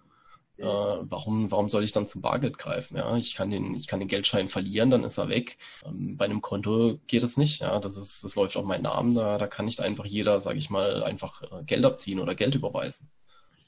äh, 0.58 0.64
warum, 0.64 1.50
warum 1.50 1.68
soll 1.68 1.82
ich 1.82 1.90
dann 1.90 2.06
zum 2.06 2.22
Bargeld 2.22 2.56
greifen? 2.56 2.96
Ja, 2.96 3.16
ich 3.16 3.34
kann 3.34 3.50
den, 3.50 3.74
ich 3.74 3.88
kann 3.88 3.98
den 3.98 4.08
Geldschein 4.08 4.48
verlieren, 4.48 4.90
dann 4.90 5.02
ist 5.02 5.18
er 5.18 5.28
weg. 5.28 5.58
Ähm, 5.84 6.16
bei 6.16 6.26
einem 6.26 6.42
Konto 6.42 7.00
geht 7.08 7.24
es 7.24 7.36
nicht. 7.36 7.60
Ja, 7.62 7.80
das 7.80 7.96
ist, 7.96 8.22
das 8.22 8.36
läuft 8.36 8.56
auf 8.56 8.64
meinen 8.64 8.82
Namen. 8.82 9.16
Da, 9.16 9.38
da 9.38 9.48
kann 9.48 9.64
nicht 9.64 9.80
einfach 9.80 10.04
jeder, 10.04 10.40
sage 10.40 10.58
ich 10.58 10.70
mal, 10.70 11.02
einfach 11.02 11.42
äh, 11.42 11.64
Geld 11.64 11.84
abziehen 11.84 12.20
oder 12.20 12.36
Geld 12.36 12.54
überweisen. 12.54 13.10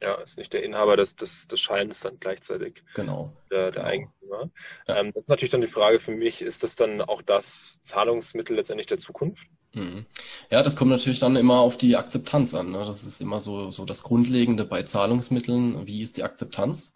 Ja, 0.05 0.17
ist 0.17 0.37
nicht 0.37 0.53
der 0.53 0.63
Inhaber 0.63 0.99
des, 0.99 1.17
des, 1.17 1.49
des 1.49 1.59
Scheins 1.61 2.01
dann 2.01 2.21
gleichzeitig 2.21 2.83
genau, 2.95 3.33
der, 3.51 3.71
der 3.71 3.73
genau. 3.73 3.87
Eigentümer. 3.87 4.51
Ja. 4.87 4.97
Ähm, 4.99 5.13
das 5.15 5.23
ist 5.23 5.31
natürlich 5.31 5.51
dann 5.51 5.63
die 5.63 5.67
Frage 5.67 5.99
für 5.99 6.11
mich, 6.11 6.43
ist 6.43 6.63
das 6.63 6.77
dann 6.77 7.01
auch 7.01 7.23
das 7.23 7.81
Zahlungsmittel 7.85 8.55
letztendlich 8.55 8.87
der 8.87 8.99
Zukunft? 8.99 9.47
Mhm. 9.73 10.05
Ja, 10.51 10.63
das 10.63 10.77
kommt 10.77 10.91
natürlich 10.91 11.21
dann 11.21 11.37
immer 11.37 11.61
auf 11.61 11.79
die 11.79 11.97
Akzeptanz 11.97 12.53
an. 12.53 12.73
Ne? 12.73 12.85
Das 12.85 13.05
ist 13.05 13.23
immer 13.23 13.41
so, 13.41 13.71
so 13.71 13.87
das 13.87 14.03
Grundlegende 14.03 14.67
bei 14.67 14.83
Zahlungsmitteln. 14.83 15.87
Wie 15.87 16.03
ist 16.03 16.19
die 16.19 16.23
Akzeptanz? 16.23 16.93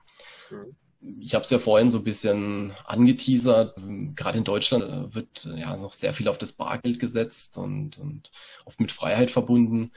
Mhm. 0.51 0.77
Ich 1.21 1.35
habe 1.35 1.45
es 1.45 1.51
ja 1.51 1.59
vorhin 1.59 1.91
so 1.91 1.99
ein 1.99 2.05
bisschen 2.05 2.75
angeteasert. 2.85 3.75
Gerade 4.17 4.37
in 4.37 4.45
Deutschland 4.45 4.85
äh, 4.85 5.15
wird 5.15 5.49
ja 5.57 5.75
noch 5.79 5.95
sehr 5.95 6.13
viel 6.13 6.29
auf 6.29 6.37
das 6.37 6.53
Bargeld 6.53 7.01
gesetzt 7.01 7.57
und, 7.57 7.99
und 7.99 8.31
oft 8.67 8.81
mit 8.81 8.93
Freiheit 8.93 9.31
verbunden. 9.31 9.93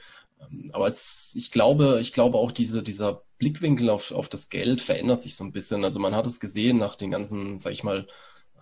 Ähm, 0.50 0.70
aber 0.72 0.86
es, 0.86 1.32
ich 1.34 1.50
glaube, 1.50 1.98
ich 2.00 2.12
glaube 2.12 2.38
auch 2.38 2.52
diese, 2.52 2.82
dieser 2.82 3.22
Blickwinkel 3.38 3.90
auf, 3.90 4.12
auf 4.12 4.28
das 4.28 4.48
Geld 4.48 4.80
verändert 4.80 5.22
sich 5.22 5.36
so 5.36 5.44
ein 5.44 5.52
bisschen. 5.52 5.84
Also 5.84 5.98
man 5.98 6.14
hat 6.14 6.26
es 6.26 6.40
gesehen 6.40 6.78
nach 6.78 6.96
den 6.96 7.10
ganzen, 7.10 7.58
sag 7.58 7.72
ich 7.72 7.84
mal, 7.84 8.06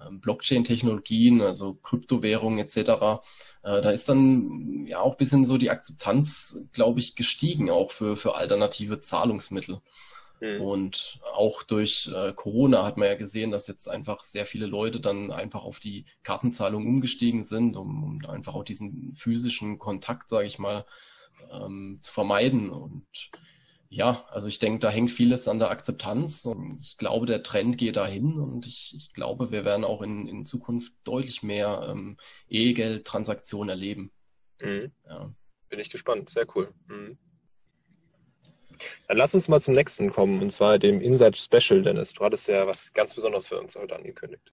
ähm, 0.07 0.21
Blockchain-Technologien, 0.21 1.41
also 1.43 1.75
Kryptowährungen 1.75 2.59
etc. 2.59 2.77
Äh, 3.63 3.83
da 3.83 3.91
ist 3.91 4.09
dann 4.09 4.87
ja 4.87 5.01
auch 5.01 5.13
ein 5.13 5.19
bisschen 5.19 5.45
so 5.45 5.59
die 5.59 5.71
Akzeptanz, 5.71 6.59
glaube 6.73 7.01
ich, 7.01 7.17
gestiegen, 7.17 7.71
auch 7.71 7.91
für, 7.91 8.17
für 8.17 8.35
alternative 8.35 9.01
Zahlungsmittel. 9.01 9.81
Mhm. 10.41 10.61
Und 10.63 11.21
auch 11.35 11.63
durch 11.63 12.11
äh, 12.15 12.33
Corona 12.33 12.85
hat 12.85 12.97
man 12.97 13.09
ja 13.09 13.15
gesehen, 13.15 13.51
dass 13.51 13.67
jetzt 13.67 13.89
einfach 13.89 14.25
sehr 14.25 14.47
viele 14.47 14.67
Leute 14.67 15.01
dann 15.01 15.31
einfach 15.31 15.65
auf 15.65 15.79
die 15.79 16.07
Kartenzahlung 16.23 16.87
umgestiegen 16.87 17.45
sind, 17.45 17.77
um, 17.77 18.03
um 18.03 18.27
einfach 18.27 18.55
auch 18.55 18.65
diesen 18.65 19.15
physischen 19.17 19.79
Kontakt, 19.79 20.31
sage 20.31 20.47
ich 20.47 20.59
mal, 20.59 20.87
ähm, 21.53 21.99
zu 22.03 22.13
vermeiden. 22.13 22.71
Und 22.71 23.07
ja, 23.89 24.25
also 24.31 24.49
ich 24.49 24.59
denke, 24.59 24.79
da 24.81 24.91
hängt 24.91 25.11
vieles 25.11 25.49
an 25.49 25.59
der 25.59 25.71
Akzeptanz 25.71 26.45
und 26.45 26.79
ich 26.81 26.97
glaube, 26.97 27.27
der 27.27 27.43
Trend 27.43 27.77
geht 27.77 27.97
dahin 27.97 28.39
und 28.39 28.67
ich, 28.67 28.95
ich 28.97 29.13
glaube, 29.13 29.51
wir 29.51 29.65
werden 29.65 29.85
auch 29.85 30.03
in, 30.03 30.29
in 30.29 30.47
Zukunft 30.47 30.93
deutlich 31.05 31.43
mehr 31.43 31.89
ähm, 31.91 32.17
E-Geld-Transaktionen 32.49 33.71
erleben. 33.71 34.13
Mhm. 34.61 34.93
Ja. 35.09 35.33
Bin 35.69 35.81
ich 35.81 35.91
gespannt, 35.91 36.31
sehr 36.31 36.47
cool. 36.55 36.73
Mhm. 36.87 37.19
Dann 39.09 39.17
lass 39.17 39.35
uns 39.35 39.49
mal 39.49 39.61
zum 39.61 39.75
nächsten 39.75 40.11
kommen, 40.11 40.41
und 40.41 40.51
zwar 40.51 40.79
dem 40.79 41.01
Inside 41.01 41.37
Special, 41.37 41.83
Dennis. 41.83 42.13
Du 42.13 42.25
hattest 42.25 42.49
ja 42.49 42.67
was 42.67 42.93
ganz 42.93 43.15
Besonderes 43.15 43.49
für 43.49 43.59
uns 43.59 43.77
heute 43.77 43.97
angekündigt. 43.97 44.53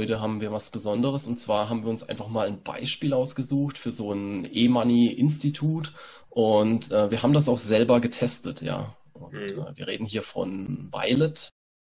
Heute 0.00 0.20
haben 0.20 0.40
wir 0.40 0.50
was 0.50 0.70
Besonderes 0.70 1.28
und 1.28 1.38
zwar 1.38 1.68
haben 1.68 1.84
wir 1.84 1.90
uns 1.90 2.02
einfach 2.02 2.26
mal 2.26 2.48
ein 2.48 2.64
Beispiel 2.64 3.12
ausgesucht 3.12 3.78
für 3.78 3.92
so 3.92 4.12
ein 4.12 4.48
E-Money-Institut 4.52 5.94
und 6.30 6.90
äh, 6.90 7.12
wir 7.12 7.22
haben 7.22 7.32
das 7.32 7.48
auch 7.48 7.58
selber 7.58 8.00
getestet, 8.00 8.60
ja. 8.60 8.96
Und 9.12 9.34
mhm. 9.34 9.60
äh, 9.60 9.76
wir 9.76 9.86
reden 9.86 10.04
hier 10.04 10.24
von 10.24 10.90
Violet. 10.92 11.48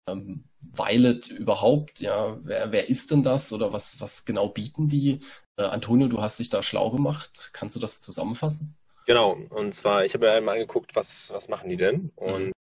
Ähm, 0.10 0.44
Violet 0.60 1.28
überhaupt, 1.28 2.02
ja, 2.02 2.38
wer, 2.44 2.74
wer 2.74 2.90
ist 2.90 3.12
denn 3.12 3.24
das 3.24 3.54
oder 3.54 3.72
was, 3.72 4.02
was 4.02 4.26
genau 4.26 4.50
bieten 4.50 4.90
die? 4.90 5.22
Äh, 5.58 5.64
Antonio, 5.64 6.10
du 6.10 6.22
hast 6.22 6.40
dich 6.40 6.50
da 6.50 6.62
schlau 6.62 6.92
gemacht. 6.92 7.52
Kannst 7.54 7.78
du 7.78 7.80
das 7.80 8.02
zusammenfassen? 8.02 8.76
Genau, 9.06 9.38
und 9.52 9.74
zwar, 9.74 10.04
ich 10.04 10.14
habe 10.16 10.26
ja 10.26 10.34
einmal 10.34 10.56
angeguckt, 10.56 10.98
was, 10.98 11.32
was 11.32 11.48
machen 11.48 11.70
die 11.70 11.78
denn? 11.78 12.12
Und 12.18 12.48
mhm. 12.48 12.52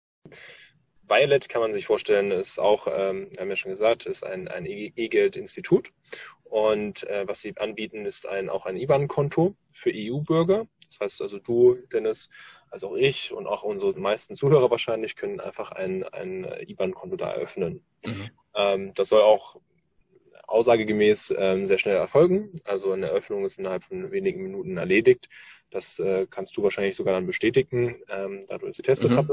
Violet 1.07 1.49
kann 1.49 1.61
man 1.61 1.73
sich 1.73 1.85
vorstellen, 1.85 2.31
ist 2.31 2.59
auch, 2.59 2.87
ähm, 2.87 3.29
haben 3.37 3.49
wir 3.49 3.57
schon 3.57 3.71
gesagt, 3.71 4.05
ist 4.05 4.23
ein, 4.23 4.47
ein 4.47 4.65
E-Geld-Institut. 4.65 5.91
Und 6.43 7.03
äh, 7.03 7.27
was 7.27 7.41
sie 7.41 7.55
anbieten, 7.57 8.05
ist 8.05 8.27
ein, 8.27 8.49
auch 8.49 8.65
ein 8.65 8.77
IBAN-Konto 8.77 9.55
für 9.71 9.91
EU-Bürger. 9.93 10.67
Das 10.87 10.99
heißt 10.99 11.21
also 11.21 11.39
du, 11.39 11.75
Dennis, 11.91 12.29
also 12.69 12.89
auch 12.89 12.95
ich 12.95 13.33
und 13.33 13.47
auch 13.47 13.63
unsere 13.63 13.99
meisten 13.99 14.35
Zuhörer 14.35 14.69
wahrscheinlich 14.71 15.15
können 15.15 15.39
einfach 15.39 15.71
ein, 15.71 16.03
ein 16.03 16.45
IBAN-Konto 16.67 17.15
da 17.15 17.31
eröffnen. 17.31 17.83
Mhm. 18.05 18.29
Ähm, 18.55 18.93
das 18.93 19.09
soll 19.09 19.21
auch 19.21 19.59
aussagegemäß 20.47 21.33
ähm, 21.37 21.65
sehr 21.65 21.77
schnell 21.77 21.95
erfolgen. 21.95 22.61
Also 22.63 22.91
eine 22.91 23.07
Eröffnung 23.07 23.45
ist 23.45 23.57
innerhalb 23.57 23.83
von 23.83 24.11
wenigen 24.11 24.43
Minuten 24.43 24.77
erledigt. 24.77 25.27
Das 25.71 25.99
äh, 25.99 26.27
kannst 26.29 26.55
du 26.55 26.63
wahrscheinlich 26.63 26.95
sogar 26.95 27.15
dann 27.15 27.25
bestätigen, 27.25 28.01
ähm, 28.09 28.45
da 28.47 28.57
du 28.57 28.67
es 28.67 28.77
getestet 28.77 29.11
mhm. 29.11 29.17
hast. 29.17 29.31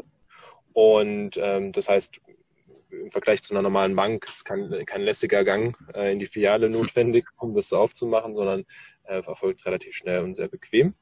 Und 0.72 1.36
ähm, 1.36 1.72
das 1.72 1.88
heißt, 1.88 2.20
im 2.90 3.10
Vergleich 3.10 3.42
zu 3.42 3.54
einer 3.54 3.62
normalen 3.62 3.96
Bank 3.96 4.26
ist 4.28 4.44
kein, 4.44 4.84
kein 4.86 5.02
lässiger 5.02 5.44
Gang 5.44 5.76
äh, 5.94 6.12
in 6.12 6.18
die 6.18 6.26
Filiale 6.26 6.68
notwendig, 6.68 7.26
um 7.38 7.54
das 7.54 7.72
aufzumachen, 7.72 8.34
sondern 8.34 8.64
äh, 9.04 9.22
erfolgt 9.22 9.64
relativ 9.66 9.94
schnell 9.94 10.22
und 10.22 10.34
sehr 10.34 10.48
bequem. 10.48 10.94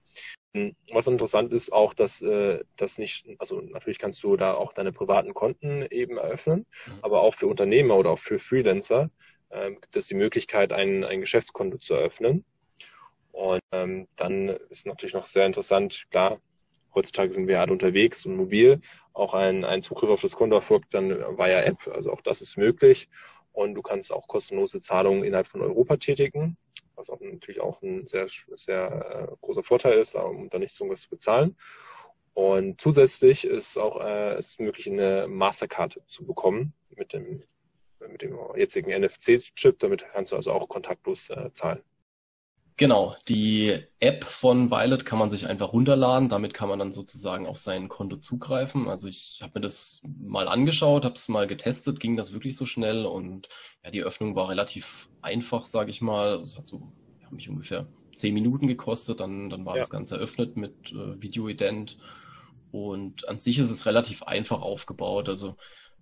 Hm, 0.54 0.74
was 0.92 1.06
interessant 1.06 1.52
ist 1.52 1.72
auch, 1.72 1.94
dass 1.94 2.22
äh, 2.22 2.62
das 2.76 2.98
nicht, 2.98 3.26
also 3.38 3.60
natürlich 3.60 3.98
kannst 3.98 4.22
du 4.22 4.36
da 4.36 4.54
auch 4.54 4.72
deine 4.72 4.92
privaten 4.92 5.34
Konten 5.34 5.86
eben 5.90 6.16
eröffnen, 6.16 6.66
mhm. 6.86 6.92
aber 7.02 7.22
auch 7.22 7.34
für 7.34 7.46
Unternehmer 7.46 7.96
oder 7.96 8.10
auch 8.10 8.18
für 8.18 8.38
Freelancer 8.38 9.10
äh, 9.50 9.70
gibt 9.72 9.96
es 9.96 10.06
die 10.06 10.14
Möglichkeit, 10.14 10.72
ein, 10.72 11.04
ein 11.04 11.20
Geschäftskonto 11.20 11.78
zu 11.78 11.94
eröffnen. 11.94 12.44
Und 13.32 13.60
ähm, 13.72 14.08
dann 14.16 14.48
ist 14.48 14.86
natürlich 14.86 15.14
noch 15.14 15.26
sehr 15.26 15.46
interessant, 15.46 16.06
klar, 16.10 16.40
heutzutage 16.94 17.32
sind 17.32 17.46
wir 17.46 17.60
alle 17.60 17.72
unterwegs 17.72 18.26
und 18.26 18.36
mobil, 18.36 18.80
auch 19.12 19.34
ein, 19.34 19.64
ein 19.64 19.82
Zugriff 19.82 20.10
auf 20.10 20.20
das 20.20 20.36
Konto 20.36 20.56
erfolgt 20.56 20.94
dann 20.94 21.10
via 21.10 21.62
App, 21.62 21.88
also 21.88 22.12
auch 22.12 22.20
das 22.20 22.40
ist 22.40 22.56
möglich. 22.56 23.08
Und 23.52 23.74
du 23.74 23.82
kannst 23.82 24.12
auch 24.12 24.28
kostenlose 24.28 24.80
Zahlungen 24.80 25.24
innerhalb 25.24 25.48
von 25.48 25.60
Europa 25.60 25.96
tätigen, 25.96 26.56
was 26.94 27.10
auch 27.10 27.20
natürlich 27.20 27.60
auch 27.60 27.82
ein 27.82 28.06
sehr, 28.06 28.28
sehr 28.54 29.28
äh, 29.30 29.36
großer 29.40 29.62
Vorteil 29.62 29.98
ist, 29.98 30.14
um 30.14 30.48
da 30.50 30.58
nicht 30.58 30.74
so 30.74 30.88
was 30.88 31.02
zu 31.02 31.10
bezahlen. 31.10 31.56
Und 32.34 32.80
zusätzlich 32.80 33.44
ist 33.44 33.76
auch 33.76 34.00
äh, 34.00 34.38
ist 34.38 34.60
möglich, 34.60 34.88
eine 34.88 35.26
Mastercard 35.28 36.00
zu 36.06 36.24
bekommen 36.24 36.72
mit 36.96 37.12
dem, 37.12 37.42
mit 38.08 38.22
dem 38.22 38.38
jetzigen 38.54 38.92
NFC-Chip. 38.92 39.78
Damit 39.80 40.06
kannst 40.12 40.32
du 40.32 40.36
also 40.36 40.52
auch 40.52 40.68
kontaktlos 40.68 41.28
äh, 41.30 41.52
zahlen. 41.52 41.82
Genau, 42.80 43.14
die 43.28 43.78
App 43.98 44.24
von 44.24 44.70
Violet 44.70 45.04
kann 45.04 45.18
man 45.18 45.30
sich 45.30 45.46
einfach 45.46 45.74
runterladen. 45.74 46.30
Damit 46.30 46.54
kann 46.54 46.70
man 46.70 46.78
dann 46.78 46.92
sozusagen 46.92 47.46
auf 47.46 47.58
sein 47.58 47.90
Konto 47.90 48.16
zugreifen. 48.16 48.88
Also 48.88 49.06
ich 49.06 49.40
habe 49.42 49.52
mir 49.56 49.60
das 49.60 50.00
mal 50.18 50.48
angeschaut, 50.48 51.04
habe 51.04 51.14
es 51.14 51.28
mal 51.28 51.46
getestet, 51.46 52.00
ging 52.00 52.16
das 52.16 52.32
wirklich 52.32 52.56
so 52.56 52.64
schnell 52.64 53.04
und 53.04 53.50
ja, 53.84 53.90
die 53.90 54.02
Öffnung 54.02 54.34
war 54.34 54.48
relativ 54.48 55.10
einfach, 55.20 55.66
sage 55.66 55.90
ich 55.90 56.00
mal. 56.00 56.40
Es 56.40 56.56
hat 56.56 56.66
so 56.66 56.90
ja, 57.20 57.30
mich 57.30 57.50
ungefähr 57.50 57.86
zehn 58.14 58.32
Minuten 58.32 58.66
gekostet, 58.66 59.20
dann, 59.20 59.50
dann 59.50 59.66
war 59.66 59.74
ja. 59.74 59.80
das 59.80 59.90
Ganze 59.90 60.16
eröffnet 60.16 60.56
mit 60.56 60.90
äh, 60.92 61.20
Video-Ident 61.20 61.98
und 62.72 63.28
an 63.28 63.40
sich 63.40 63.58
ist 63.58 63.70
es 63.70 63.84
relativ 63.84 64.22
einfach 64.22 64.62
aufgebaut. 64.62 65.28
Also 65.28 65.54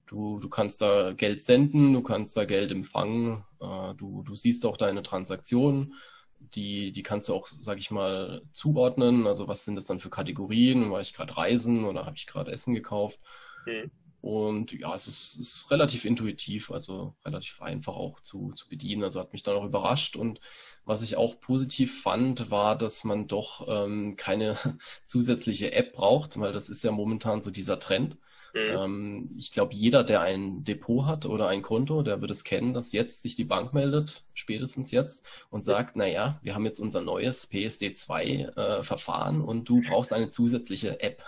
Du, 0.06 0.38
du 0.38 0.48
kannst 0.48 0.80
da 0.80 1.12
Geld 1.12 1.42
senden, 1.42 1.92
du 1.92 2.02
kannst 2.02 2.34
da 2.34 2.46
Geld 2.46 2.72
empfangen, 2.72 3.44
äh, 3.60 3.94
du, 3.94 4.22
du 4.22 4.34
siehst 4.34 4.64
auch 4.64 4.78
deine 4.78 5.02
Transaktionen 5.02 5.92
die, 6.40 6.92
die 6.92 7.02
kannst 7.02 7.28
du 7.28 7.34
auch, 7.34 7.46
sag 7.46 7.78
ich 7.78 7.90
mal, 7.90 8.42
zuordnen. 8.52 9.26
Also 9.26 9.48
was 9.48 9.64
sind 9.64 9.74
das 9.74 9.84
dann 9.84 10.00
für 10.00 10.10
Kategorien? 10.10 10.90
War 10.90 11.00
ich 11.00 11.14
gerade 11.14 11.36
reisen 11.36 11.84
oder 11.84 12.06
habe 12.06 12.16
ich 12.16 12.26
gerade 12.26 12.52
Essen 12.52 12.74
gekauft? 12.74 13.18
Mhm. 13.66 13.90
Und 14.20 14.72
ja, 14.72 14.94
es 14.94 15.06
ist, 15.06 15.38
ist, 15.38 15.70
relativ 15.70 16.04
intuitiv, 16.04 16.72
also 16.72 17.14
relativ 17.24 17.62
einfach 17.62 17.94
auch 17.94 18.20
zu, 18.20 18.52
zu 18.52 18.68
bedienen. 18.68 19.04
Also 19.04 19.20
hat 19.20 19.32
mich 19.32 19.44
dann 19.44 19.56
auch 19.56 19.64
überrascht. 19.64 20.16
Und 20.16 20.40
was 20.84 21.02
ich 21.02 21.16
auch 21.16 21.38
positiv 21.40 22.02
fand, 22.02 22.50
war, 22.50 22.76
dass 22.76 23.04
man 23.04 23.28
doch 23.28 23.68
ähm, 23.68 24.16
keine 24.16 24.56
zusätzliche 25.06 25.72
App 25.72 25.92
braucht, 25.92 26.38
weil 26.38 26.52
das 26.52 26.68
ist 26.68 26.82
ja 26.82 26.90
momentan 26.90 27.42
so 27.42 27.50
dieser 27.50 27.78
Trend 27.78 28.16
Mhm. 28.54 28.60
Ähm, 28.60 29.30
ich 29.36 29.52
glaube, 29.52 29.74
jeder, 29.74 30.04
der 30.04 30.20
ein 30.20 30.64
Depot 30.64 31.06
hat 31.06 31.26
oder 31.26 31.48
ein 31.48 31.62
Konto, 31.62 32.02
der 32.02 32.20
wird 32.20 32.30
es 32.30 32.44
kennen, 32.44 32.72
dass 32.72 32.92
jetzt 32.92 33.22
sich 33.22 33.36
die 33.36 33.44
Bank 33.44 33.74
meldet, 33.74 34.24
spätestens 34.34 34.90
jetzt, 34.90 35.24
und 35.50 35.64
sagt, 35.64 35.96
ja. 35.96 36.02
naja, 36.02 36.40
wir 36.42 36.54
haben 36.54 36.64
jetzt 36.64 36.80
unser 36.80 37.00
neues 37.00 37.50
PSD2-Verfahren 37.50 39.40
äh, 39.40 39.44
und 39.44 39.68
du 39.68 39.82
brauchst 39.82 40.12
eine 40.12 40.28
zusätzliche 40.28 41.00
App. 41.02 41.22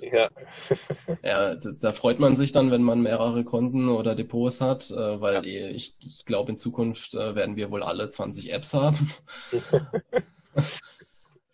Ja. 0.00 0.30
ja, 1.22 1.54
da, 1.56 1.92
freut 1.92 2.18
man 2.20 2.36
sich 2.36 2.52
dann, 2.52 2.70
wenn 2.70 2.82
man 2.82 3.02
mehrere 3.02 3.44
Konten 3.44 3.88
oder 3.88 4.14
Depots 4.14 4.60
hat, 4.60 4.90
äh, 4.90 5.20
weil 5.20 5.46
ja. 5.46 5.68
ich, 5.68 5.94
ich 6.00 6.24
glaube, 6.24 6.52
in 6.52 6.58
Zukunft 6.58 7.14
äh, 7.14 7.34
werden 7.34 7.56
wir 7.56 7.70
wohl 7.70 7.82
alle 7.82 8.08
20 8.08 8.52
Apps 8.52 8.74
haben. 8.74 9.12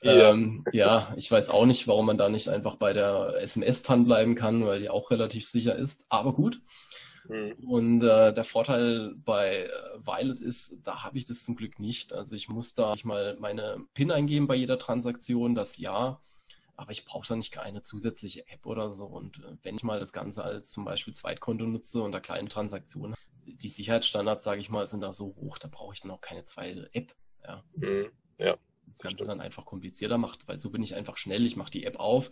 Ja. 0.07 0.31
Ähm, 0.31 0.65
ja, 0.73 1.13
ich 1.17 1.31
weiß 1.31 1.49
auch 1.49 1.67
nicht, 1.67 1.87
warum 1.89 2.07
man 2.07 2.19
da 2.19 2.29
nicht 2.29 2.49
einfach 2.49 2.77
bei 2.77 2.93
der 2.93 3.35
SMS 3.41 3.83
dranbleiben 3.83 4.35
kann, 4.35 4.65
weil 4.67 4.81
die 4.81 4.89
auch 4.89 5.11
relativ 5.11 5.49
sicher 5.49 5.77
ist. 5.77 6.07
Aber 6.09 6.33
gut. 6.33 6.61
Mhm. 7.29 7.53
Und 7.67 8.03
äh, 8.03 8.33
der 8.33 8.45
Vorteil 8.45 9.15
bei 9.17 9.65
äh, 9.65 9.69
Violet 9.99 10.41
ist, 10.41 10.75
da 10.85 11.03
habe 11.03 11.19
ich 11.19 11.25
das 11.25 11.45
zum 11.45 11.57
Glück 11.57 11.79
nicht. 11.79 12.13
Also 12.13 12.37
ich 12.37 12.49
muss 12.49 12.75
da 12.75 12.93
nicht 12.93 13.05
mal 13.05 13.37
meine 13.41 13.85
PIN 13.95 14.11
eingeben 14.11 14.47
bei 14.47 14.55
jeder 14.55 14.79
Transaktion, 14.79 15.55
das 15.55 15.79
ja. 15.79 16.21
Aber 16.77 16.93
ich 16.93 17.07
brauche 17.07 17.27
da 17.27 17.37
nicht 17.37 17.53
keine 17.53 17.83
zusätzliche 17.83 18.47
App 18.49 18.67
oder 18.67 18.91
so. 18.91 19.07
Und 19.07 19.39
äh, 19.39 19.57
wenn 19.63 19.77
ich 19.77 19.83
mal 19.83 20.01
das 20.01 20.13
Ganze 20.13 20.45
als 20.45 20.71
zum 20.71 20.85
Beispiel 20.85 21.15
Zweitkonto 21.15 21.67
nutze 21.67 22.03
und 22.03 22.13
da 22.13 22.21
kleine 22.21 22.49
Transaktionen, 22.49 23.17
die 23.47 23.69
Sicherheitsstandards, 23.69 24.45
sage 24.45 24.61
ich 24.61 24.71
mal, 24.71 24.87
sind 24.87 25.01
da 25.01 25.13
so 25.13 25.35
hoch, 25.37 25.59
da 25.59 25.69
brauche 25.69 25.95
ich 25.95 26.01
dann 26.01 26.11
auch 26.11 26.21
keine 26.21 26.45
zweite 26.45 26.91
App. 26.93 27.15
Ja. 27.45 27.65
Mhm. 27.77 28.11
ja 28.39 28.57
das 28.87 29.01
Ganze 29.01 29.25
dann 29.27 29.41
einfach 29.41 29.65
komplizierter 29.65 30.19
macht, 30.19 30.49
weil 30.49 30.61
so 30.61 30.71
bin 30.71 30.83
ich 30.83 30.95
einfach 30.95 31.17
schnell, 31.17 31.47
ich 31.47 31.57
mache 31.57 31.71
die 31.71 31.85
App 31.85 31.99
auf, 31.99 32.31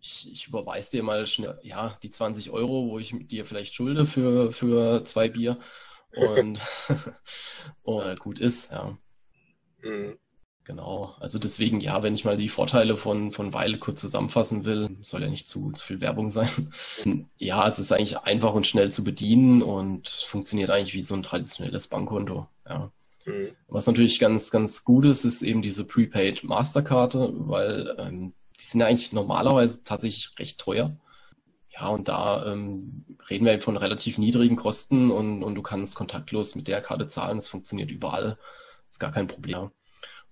ich, 0.00 0.30
ich 0.32 0.46
überweise 0.48 0.90
dir 0.90 1.02
mal 1.02 1.26
schnell, 1.26 1.58
ja, 1.62 1.98
die 2.02 2.10
20 2.10 2.50
Euro, 2.50 2.88
wo 2.88 2.98
ich 2.98 3.14
dir 3.28 3.44
vielleicht 3.44 3.74
schulde 3.74 4.06
für, 4.06 4.52
für 4.52 5.04
zwei 5.04 5.28
Bier 5.28 5.58
und, 6.14 6.60
und 7.82 8.18
gut 8.20 8.38
ist, 8.38 8.70
ja. 8.70 8.96
Mhm. 9.82 10.18
Genau, 10.66 11.14
also 11.20 11.38
deswegen, 11.38 11.80
ja, 11.80 12.02
wenn 12.02 12.16
ich 12.16 12.24
mal 12.24 12.36
die 12.36 12.48
Vorteile 12.48 12.96
von, 12.96 13.30
von 13.30 13.52
Weile 13.52 13.78
kurz 13.78 14.00
zusammenfassen 14.00 14.64
will, 14.64 14.96
soll 15.02 15.22
ja 15.22 15.28
nicht 15.28 15.48
zu, 15.48 15.70
zu 15.70 15.84
viel 15.84 16.00
Werbung 16.00 16.30
sein. 16.30 16.72
Ja, 17.38 17.68
es 17.68 17.78
ist 17.78 17.92
eigentlich 17.92 18.18
einfach 18.18 18.54
und 18.54 18.66
schnell 18.66 18.90
zu 18.90 19.04
bedienen 19.04 19.62
und 19.62 20.08
funktioniert 20.08 20.70
eigentlich 20.70 20.94
wie 20.94 21.02
so 21.02 21.14
ein 21.14 21.22
traditionelles 21.22 21.86
Bankkonto, 21.86 22.48
ja. 22.68 22.90
Mhm. 23.26 23.50
Was 23.68 23.86
natürlich 23.86 24.18
ganz, 24.18 24.50
ganz 24.50 24.84
gut 24.84 25.04
ist, 25.04 25.24
ist 25.24 25.42
eben 25.42 25.60
diese 25.60 25.84
Prepaid 25.84 26.44
Masterkarte, 26.44 27.32
weil 27.34 27.94
ähm, 27.98 28.34
die 28.58 28.64
sind 28.64 28.80
ja 28.80 28.86
eigentlich 28.86 29.12
normalerweise 29.12 29.84
tatsächlich 29.84 30.32
recht 30.38 30.58
teuer. 30.58 30.96
Ja, 31.70 31.88
und 31.88 32.08
da 32.08 32.46
ähm, 32.50 33.04
reden 33.28 33.44
wir 33.44 33.52
eben 33.52 33.62
von 33.62 33.76
relativ 33.76 34.16
niedrigen 34.16 34.56
Kosten 34.56 35.10
und, 35.10 35.42
und 35.42 35.54
du 35.56 35.62
kannst 35.62 35.94
kontaktlos 35.94 36.54
mit 36.54 36.68
der 36.68 36.80
Karte 36.80 37.06
zahlen. 37.06 37.36
Das 37.36 37.48
funktioniert 37.48 37.90
überall. 37.90 38.38
Ist 38.90 39.00
gar 39.00 39.12
kein 39.12 39.26
Problem. 39.26 39.72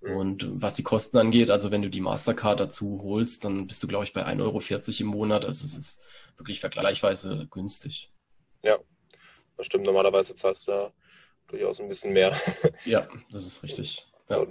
Mhm. 0.00 0.16
Und 0.16 0.62
was 0.62 0.74
die 0.74 0.84
Kosten 0.84 1.18
angeht, 1.18 1.50
also 1.50 1.70
wenn 1.70 1.82
du 1.82 1.90
die 1.90 2.00
Mastercard 2.00 2.60
dazu 2.60 3.00
holst, 3.02 3.44
dann 3.44 3.66
bist 3.66 3.82
du, 3.82 3.88
glaube 3.88 4.04
ich, 4.04 4.14
bei 4.14 4.24
1,40 4.24 4.40
Euro 4.40 4.62
im 5.00 5.06
Monat. 5.06 5.44
Also 5.44 5.66
es 5.66 5.76
ist 5.76 6.00
wirklich 6.38 6.60
vergleichsweise 6.60 7.46
günstig. 7.50 8.10
Ja, 8.62 8.78
das 9.58 9.66
stimmt. 9.66 9.84
Normalerweise 9.84 10.34
zahlst 10.34 10.66
du 10.66 10.72
da 10.72 10.92
durchaus 11.48 11.80
ein 11.80 11.88
bisschen 11.88 12.12
mehr. 12.12 12.34
Ja, 12.84 13.08
das 13.30 13.46
ist 13.46 13.62
richtig. 13.62 14.06
Ja. 14.28 14.44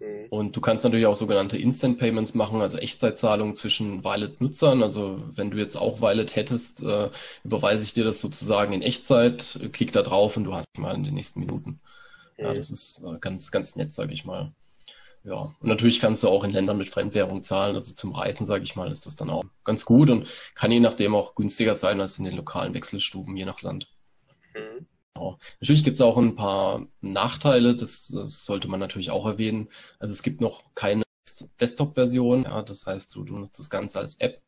Mhm. 0.00 0.26
Und 0.28 0.54
du 0.54 0.60
kannst 0.60 0.84
natürlich 0.84 1.06
auch 1.06 1.16
sogenannte 1.16 1.56
Instant 1.56 1.98
Payments 1.98 2.34
machen, 2.34 2.60
also 2.60 2.76
Echtzeitzahlungen 2.76 3.54
zwischen 3.54 4.04
Violet-Nutzern. 4.04 4.82
Also 4.82 5.22
wenn 5.34 5.50
du 5.50 5.56
jetzt 5.56 5.76
auch 5.76 6.00
Violet 6.00 6.36
hättest, 6.36 6.82
äh, 6.82 7.10
überweise 7.42 7.84
ich 7.84 7.94
dir 7.94 8.04
das 8.04 8.20
sozusagen 8.20 8.72
in 8.72 8.82
Echtzeit, 8.82 9.58
klick 9.72 9.92
da 9.92 10.02
drauf 10.02 10.36
und 10.36 10.44
du 10.44 10.54
hast 10.54 10.66
mal 10.76 10.94
in 10.94 11.04
den 11.04 11.14
nächsten 11.14 11.40
Minuten. 11.40 11.80
Ja, 12.36 12.52
mhm. 12.52 12.56
das 12.56 12.70
ist 12.70 13.02
äh, 13.02 13.18
ganz, 13.18 13.50
ganz 13.50 13.76
nett, 13.76 13.92
sage 13.92 14.12
ich 14.12 14.24
mal. 14.24 14.52
Ja, 15.24 15.54
und 15.60 15.68
natürlich 15.68 16.00
kannst 16.00 16.22
du 16.22 16.28
auch 16.28 16.44
in 16.44 16.52
Ländern 16.52 16.78
mit 16.78 16.88
Fremdwährung 16.88 17.42
zahlen. 17.42 17.76
Also 17.76 17.94
zum 17.94 18.14
Reisen, 18.14 18.46
sage 18.46 18.64
ich 18.64 18.76
mal, 18.76 18.90
ist 18.90 19.06
das 19.06 19.16
dann 19.16 19.30
auch 19.30 19.44
ganz 19.64 19.84
gut 19.84 20.10
und 20.10 20.26
kann 20.54 20.70
je 20.70 20.80
nachdem 20.80 21.14
auch 21.14 21.34
günstiger 21.34 21.74
sein 21.74 22.00
als 22.00 22.18
in 22.18 22.24
den 22.24 22.36
lokalen 22.36 22.74
Wechselstuben, 22.74 23.36
je 23.36 23.44
nach 23.44 23.62
Land. 23.62 23.88
Mhm. 24.54 24.86
Natürlich 25.60 25.84
gibt 25.84 25.96
es 25.96 26.00
auch 26.00 26.16
ein 26.16 26.36
paar 26.36 26.86
Nachteile, 27.00 27.74
das, 27.74 28.08
das, 28.08 28.44
sollte 28.44 28.68
man 28.68 28.80
natürlich 28.80 29.10
auch 29.10 29.26
erwähnen. 29.26 29.68
Also 29.98 30.12
es 30.14 30.22
gibt 30.22 30.40
noch 30.40 30.74
keine 30.74 31.02
Desktop-Version, 31.60 32.44
ja, 32.44 32.62
das 32.62 32.86
heißt, 32.86 33.14
du, 33.14 33.24
du 33.24 33.38
nutzt 33.38 33.58
das 33.58 33.70
Ganze 33.70 33.98
als 33.98 34.16
App. 34.16 34.40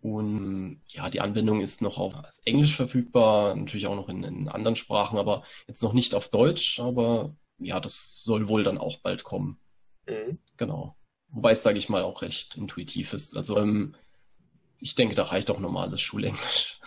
Und 0.00 0.80
ja, 0.88 1.10
die 1.10 1.20
Anwendung 1.20 1.60
ist 1.60 1.82
noch 1.82 1.98
auf 1.98 2.14
Englisch 2.44 2.76
verfügbar, 2.76 3.54
natürlich 3.56 3.86
auch 3.86 3.96
noch 3.96 4.08
in, 4.08 4.22
in 4.22 4.48
anderen 4.48 4.76
Sprachen, 4.76 5.18
aber 5.18 5.42
jetzt 5.66 5.82
noch 5.82 5.92
nicht 5.92 6.14
auf 6.14 6.28
Deutsch, 6.28 6.78
aber 6.78 7.34
ja, 7.58 7.80
das 7.80 8.22
soll 8.22 8.48
wohl 8.48 8.62
dann 8.62 8.78
auch 8.78 8.98
bald 8.98 9.24
kommen. 9.24 9.58
Mhm. 10.06 10.38
Genau. 10.56 10.96
Wobei 11.28 11.52
es, 11.52 11.62
sage 11.62 11.78
ich 11.78 11.88
mal, 11.88 12.02
auch 12.02 12.22
recht 12.22 12.56
intuitiv 12.56 13.12
ist. 13.12 13.36
Also 13.36 13.58
ähm, 13.58 13.96
ich 14.78 14.94
denke, 14.94 15.14
da 15.14 15.24
reicht 15.24 15.50
auch 15.50 15.58
normales 15.58 16.00
Schulenglisch. 16.00 16.78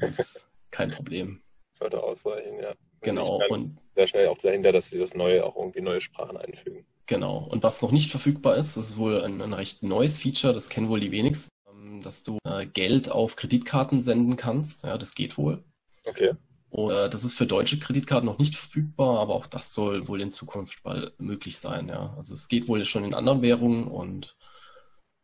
Das 0.00 0.18
ist 0.18 0.48
kein 0.70 0.90
Problem. 0.90 1.42
Sollte 1.80 2.02
ausreichen, 2.02 2.58
ja. 2.60 2.74
Genau. 3.00 3.40
Und 3.48 3.78
sehr 3.94 4.06
schnell 4.06 4.28
auch 4.28 4.36
dahinter, 4.36 4.70
dass 4.70 4.86
sie 4.86 4.98
das 4.98 5.14
Neue 5.14 5.44
auch 5.44 5.56
irgendwie 5.56 5.80
neue 5.80 6.02
Sprachen 6.02 6.36
einfügen. 6.36 6.84
Genau. 7.06 7.38
Und 7.38 7.62
was 7.62 7.80
noch 7.80 7.90
nicht 7.90 8.10
verfügbar 8.10 8.56
ist, 8.56 8.76
das 8.76 8.90
ist 8.90 8.98
wohl 8.98 9.22
ein, 9.22 9.40
ein 9.40 9.54
recht 9.54 9.82
neues 9.82 10.18
Feature, 10.18 10.52
das 10.52 10.68
kennen 10.68 10.90
wohl 10.90 11.00
die 11.00 11.10
wenigsten, 11.10 11.48
ähm, 11.68 12.02
dass 12.02 12.22
du 12.22 12.36
äh, 12.44 12.66
Geld 12.66 13.10
auf 13.10 13.36
Kreditkarten 13.36 14.02
senden 14.02 14.36
kannst. 14.36 14.84
Ja, 14.84 14.98
das 14.98 15.14
geht 15.14 15.38
wohl. 15.38 15.64
Okay. 16.04 16.32
Und, 16.68 16.92
äh, 16.92 17.08
das 17.08 17.24
ist 17.24 17.32
für 17.32 17.46
deutsche 17.46 17.78
Kreditkarten 17.78 18.26
noch 18.26 18.38
nicht 18.38 18.56
verfügbar, 18.56 19.18
aber 19.18 19.34
auch 19.34 19.46
das 19.46 19.72
soll 19.72 20.06
wohl 20.06 20.20
in 20.20 20.32
Zukunft 20.32 20.82
bald 20.82 21.18
möglich 21.18 21.58
sein. 21.58 21.88
Ja. 21.88 22.14
Also 22.18 22.34
es 22.34 22.46
geht 22.48 22.68
wohl 22.68 22.84
schon 22.84 23.04
in 23.04 23.14
anderen 23.14 23.40
Währungen 23.40 23.88
und 23.88 24.36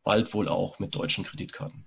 bald 0.02 0.32
wohl 0.32 0.48
auch 0.48 0.78
mit 0.78 0.94
deutschen 0.94 1.24
Kreditkarten. 1.24 1.86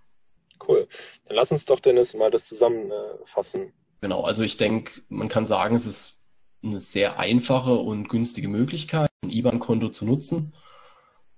Cool. 0.65 0.87
Dann 1.25 1.35
lass 1.35 1.51
uns 1.51 1.65
doch, 1.65 1.79
Dennis, 1.79 2.13
mal 2.13 2.29
das 2.29 2.45
zusammenfassen. 2.45 3.73
Genau, 4.01 4.23
also 4.23 4.43
ich 4.43 4.57
denke, 4.57 5.01
man 5.09 5.29
kann 5.29 5.47
sagen, 5.47 5.75
es 5.75 5.85
ist 5.85 6.15
eine 6.63 6.79
sehr 6.79 7.19
einfache 7.19 7.75
und 7.75 8.09
günstige 8.09 8.47
Möglichkeit, 8.47 9.09
ein 9.23 9.29
IBAN-Konto 9.29 9.89
zu 9.89 10.05
nutzen. 10.05 10.53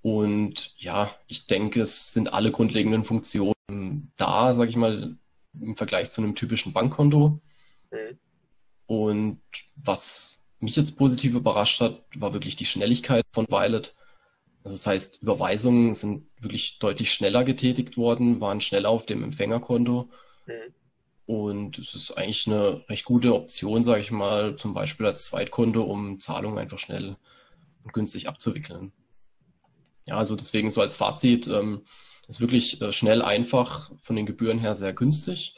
Und 0.01 0.73
ja, 0.77 1.15
ich 1.27 1.47
denke, 1.47 1.81
es 1.81 2.13
sind 2.13 2.33
alle 2.33 2.51
grundlegenden 2.51 3.03
Funktionen 3.03 4.11
da, 4.17 4.53
sage 4.53 4.69
ich 4.69 4.75
mal, 4.75 5.15
im 5.59 5.75
Vergleich 5.75 6.09
zu 6.11 6.21
einem 6.21 6.35
typischen 6.35 6.73
Bankkonto. 6.73 7.39
Mhm. 7.91 8.19
Und 8.87 9.41
was 9.75 10.39
mich 10.59 10.75
jetzt 10.75 10.97
positiv 10.97 11.33
überrascht 11.33 11.81
hat, 11.81 12.03
war 12.15 12.33
wirklich 12.33 12.55
die 12.55 12.65
Schnelligkeit 12.65 13.25
von 13.31 13.47
Violet. 13.47 13.95
Also 14.63 14.75
das 14.75 14.85
heißt, 14.85 15.21
Überweisungen 15.21 15.95
sind 15.95 16.27
wirklich 16.39 16.79
deutlich 16.79 17.11
schneller 17.11 17.43
getätigt 17.43 17.97
worden, 17.97 18.41
waren 18.41 18.61
schneller 18.61 18.89
auf 18.89 19.05
dem 19.05 19.23
Empfängerkonto. 19.23 20.09
Mhm. 20.45 20.73
Und 21.31 21.79
es 21.79 21.95
ist 21.95 22.11
eigentlich 22.11 22.45
eine 22.45 22.83
recht 22.89 23.05
gute 23.05 23.33
Option, 23.33 23.85
sage 23.85 24.01
ich 24.01 24.11
mal, 24.11 24.57
zum 24.57 24.73
Beispiel 24.73 25.05
als 25.05 25.27
Zweitkonto, 25.27 25.81
um 25.81 26.19
Zahlungen 26.19 26.57
einfach 26.57 26.77
schnell 26.77 27.15
und 27.85 27.93
günstig 27.93 28.27
abzuwickeln. 28.27 28.91
Ja, 30.03 30.17
also 30.17 30.35
deswegen 30.35 30.71
so 30.71 30.81
als 30.81 30.97
Fazit, 30.97 31.47
ähm, 31.47 31.85
ist 32.27 32.41
wirklich 32.41 32.81
äh, 32.81 32.91
schnell, 32.91 33.21
einfach, 33.21 33.93
von 34.01 34.17
den 34.17 34.25
Gebühren 34.25 34.59
her 34.59 34.75
sehr 34.75 34.91
günstig. 34.91 35.55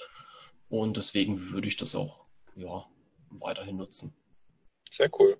Und 0.70 0.96
deswegen 0.96 1.50
würde 1.50 1.68
ich 1.68 1.76
das 1.76 1.96
auch 1.96 2.28
ja, 2.56 2.86
weiterhin 3.32 3.78
nutzen. 3.78 4.14
Sehr 4.92 5.10
cool. 5.18 5.40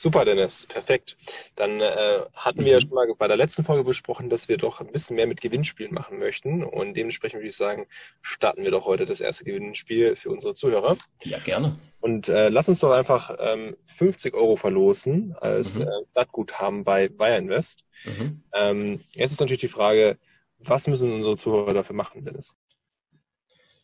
Super, 0.00 0.24
Dennis. 0.24 0.64
Perfekt. 0.64 1.18
Dann 1.56 1.82
äh, 1.82 2.22
hatten 2.32 2.64
wir 2.64 2.72
ja 2.72 2.78
mhm. 2.78 2.80
schon 2.80 2.94
mal 2.94 3.06
bei 3.18 3.28
der 3.28 3.36
letzten 3.36 3.64
Folge 3.64 3.84
besprochen, 3.84 4.30
dass 4.30 4.48
wir 4.48 4.56
doch 4.56 4.80
ein 4.80 4.90
bisschen 4.90 5.14
mehr 5.14 5.26
mit 5.26 5.42
Gewinnspielen 5.42 5.92
machen 5.92 6.18
möchten. 6.18 6.64
Und 6.64 6.94
dementsprechend 6.94 7.40
würde 7.40 7.48
ich 7.48 7.56
sagen, 7.56 7.86
starten 8.22 8.62
wir 8.62 8.70
doch 8.70 8.86
heute 8.86 9.04
das 9.04 9.20
erste 9.20 9.44
Gewinnspiel 9.44 10.16
für 10.16 10.30
unsere 10.30 10.54
Zuhörer. 10.54 10.96
Ja, 11.22 11.36
gerne. 11.36 11.76
Und 12.00 12.30
äh, 12.30 12.48
lass 12.48 12.70
uns 12.70 12.80
doch 12.80 12.92
einfach 12.92 13.36
ähm, 13.40 13.76
50 13.98 14.32
Euro 14.32 14.56
verlosen 14.56 15.36
als 15.38 15.78
mhm. 15.78 15.82
äh, 15.82 15.90
Stadtguthaben 16.12 16.82
bei 16.82 17.10
Bayern 17.10 17.44
Invest. 17.44 17.84
Mhm. 18.06 18.42
Ähm, 18.54 19.00
jetzt 19.12 19.32
ist 19.32 19.40
natürlich 19.40 19.60
die 19.60 19.68
Frage, 19.68 20.16
was 20.60 20.86
müssen 20.86 21.12
unsere 21.12 21.36
Zuhörer 21.36 21.74
dafür 21.74 21.94
machen, 21.94 22.24
Dennis? 22.24 22.56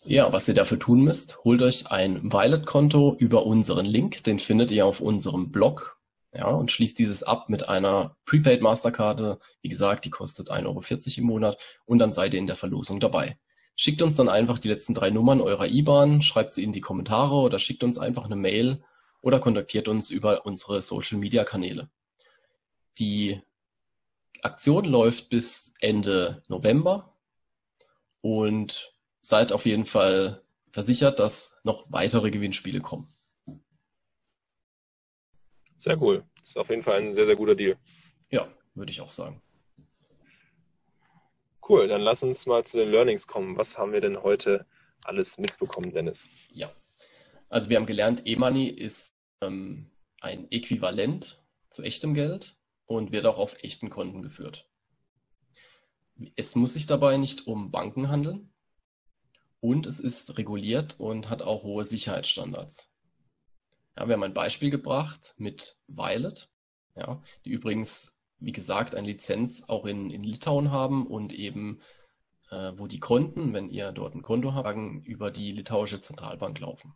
Ja, 0.03 0.33
was 0.33 0.49
ihr 0.49 0.55
dafür 0.55 0.79
tun 0.79 1.03
müsst, 1.03 1.45
holt 1.45 1.61
euch 1.61 1.91
ein 1.91 2.33
Violet-Konto 2.33 3.17
über 3.19 3.45
unseren 3.45 3.85
Link. 3.85 4.25
Den 4.25 4.39
findet 4.39 4.71
ihr 4.71 4.87
auf 4.87 5.03
unserem 5.03 5.53
Blog. 5.53 5.96
Ja, 6.33 6.49
und 6.49 6.71
schließt 6.71 6.99
dieses 6.99 7.23
ab 7.23 7.49
mit 7.49 7.69
einer 7.69 8.17
Prepaid 8.27 8.61
Masterkarte. 8.61 9.39
Wie 9.63 9.69
gesagt, 9.69 10.05
die 10.05 10.11
kostet 10.11 10.51
1,40 10.51 10.67
Euro 10.67 10.83
im 11.17 11.25
Monat 11.25 11.59
und 11.87 11.99
dann 11.99 12.13
seid 12.13 12.35
ihr 12.35 12.41
in 12.41 12.47
der 12.47 12.57
Verlosung 12.57 13.01
dabei. 13.01 13.39
Schickt 13.75 14.03
uns 14.03 14.17
dann 14.17 14.29
einfach 14.29 14.59
die 14.59 14.69
letzten 14.69 14.95
drei 14.95 15.11
Nummern 15.11 15.41
eurer 15.41 15.67
IBAN, 15.67 16.23
schreibt 16.23 16.55
sie 16.55 16.63
in 16.63 16.73
die 16.73 16.81
Kommentare 16.81 17.35
oder 17.35 17.59
schickt 17.59 17.85
uns 17.85 17.99
einfach 17.99 18.25
eine 18.25 18.37
Mail 18.37 18.83
oder 19.21 19.39
kontaktiert 19.39 19.89
uns 19.89 20.11
über 20.11 20.47
unsere 20.47 20.83
Social 20.83 21.19
Media 21.19 21.45
Kanäle. 21.45 21.91
Die 22.99 23.41
Aktion 24.43 24.85
läuft 24.85 25.29
bis 25.29 25.75
Ende 25.81 26.43
November 26.49 27.15
und 28.21 28.93
seid 29.21 29.53
auf 29.53 29.67
jeden 29.67 29.87
Fall 29.87 30.43
versichert, 30.71 31.19
dass 31.19 31.55
noch 31.65 31.87
weitere 31.89 32.31
Gewinnspiele 32.31 32.81
kommen. 32.81 33.13
Sehr 35.77 36.01
cool. 36.01 36.25
Das 36.41 36.51
ist 36.51 36.57
auf 36.57 36.71
jeden 36.71 36.83
Fall 36.83 36.99
ein 36.99 37.13
sehr, 37.13 37.27
sehr 37.27 37.37
guter 37.37 37.55
Deal. 37.55 37.77
Ja, 38.31 38.49
würde 38.75 38.91
ich 38.91 39.01
auch 39.01 39.11
sagen. 39.11 39.43
Cool, 41.69 41.89
dann 41.89 42.01
lass 42.01 42.23
uns 42.23 42.47
mal 42.47 42.65
zu 42.65 42.79
den 42.79 42.91
Learnings 42.91 43.27
kommen. 43.27 43.57
Was 43.57 43.77
haben 43.77 43.93
wir 43.93 44.01
denn 44.01 44.23
heute 44.23 44.67
alles 45.05 45.37
mitbekommen, 45.39 45.93
Dennis? 45.93 46.31
Ja, 46.51 46.73
also 47.49 47.69
wir 47.69 47.77
haben 47.77 47.87
gelernt, 47.87 48.23
E-Money 48.25 48.69
ist 48.69 49.15
ähm, 49.41 49.91
ein 50.21 50.51
Äquivalent 50.51 51.43
zu 51.71 51.83
echtem 51.83 52.15
Geld 52.15 52.57
und 52.87 53.13
wird 53.13 53.27
auch 53.27 53.39
auf 53.39 53.63
echten 53.63 53.91
Konten 53.91 54.23
geführt. 54.23 54.69
Es 56.37 56.55
muss 56.55 56.75
sich 56.75 56.87
dabei 56.87 57.17
nicht 57.17 57.47
um 57.47 57.71
Banken 57.71 58.09
handeln, 58.09 58.53
und 59.61 59.87
es 59.87 60.01
ist 60.01 60.39
reguliert 60.39 61.01
und 61.01 61.29
hat 61.31 61.43
auch 61.43 61.63
hohe 61.63 61.85
Sicherheitsstandards. 61.85 62.89
Ja, 63.97 64.07
wir 64.07 64.15
haben 64.15 64.23
ein 64.23 64.35
Beispiel 64.35 64.71
gebracht 64.71 65.35
mit 65.39 65.79
Violet, 65.89 66.51
ja, 66.97 67.23
die 67.45 67.51
übrigens, 67.51 68.15
wie 68.39 68.53
gesagt, 68.53 68.95
eine 68.95 69.07
Lizenz 69.07 69.63
auch 69.69 69.87
in, 69.87 70.11
in 70.11 70.23
Litauen 70.23 70.71
haben 70.71 71.07
und 71.07 71.33
eben, 71.33 71.81
äh, 72.51 72.73
wo 72.77 72.87
die 72.87 73.01
Konten, 73.01 73.55
wenn 73.55 73.71
ihr 73.71 73.93
dort 73.93 74.15
ein 74.15 74.23
Konto 74.23 74.55
habt, 74.55 75.07
über 75.07 75.31
die 75.31 75.53
litauische 75.53 76.01
Zentralbank 76.01 76.59
laufen. 76.61 76.95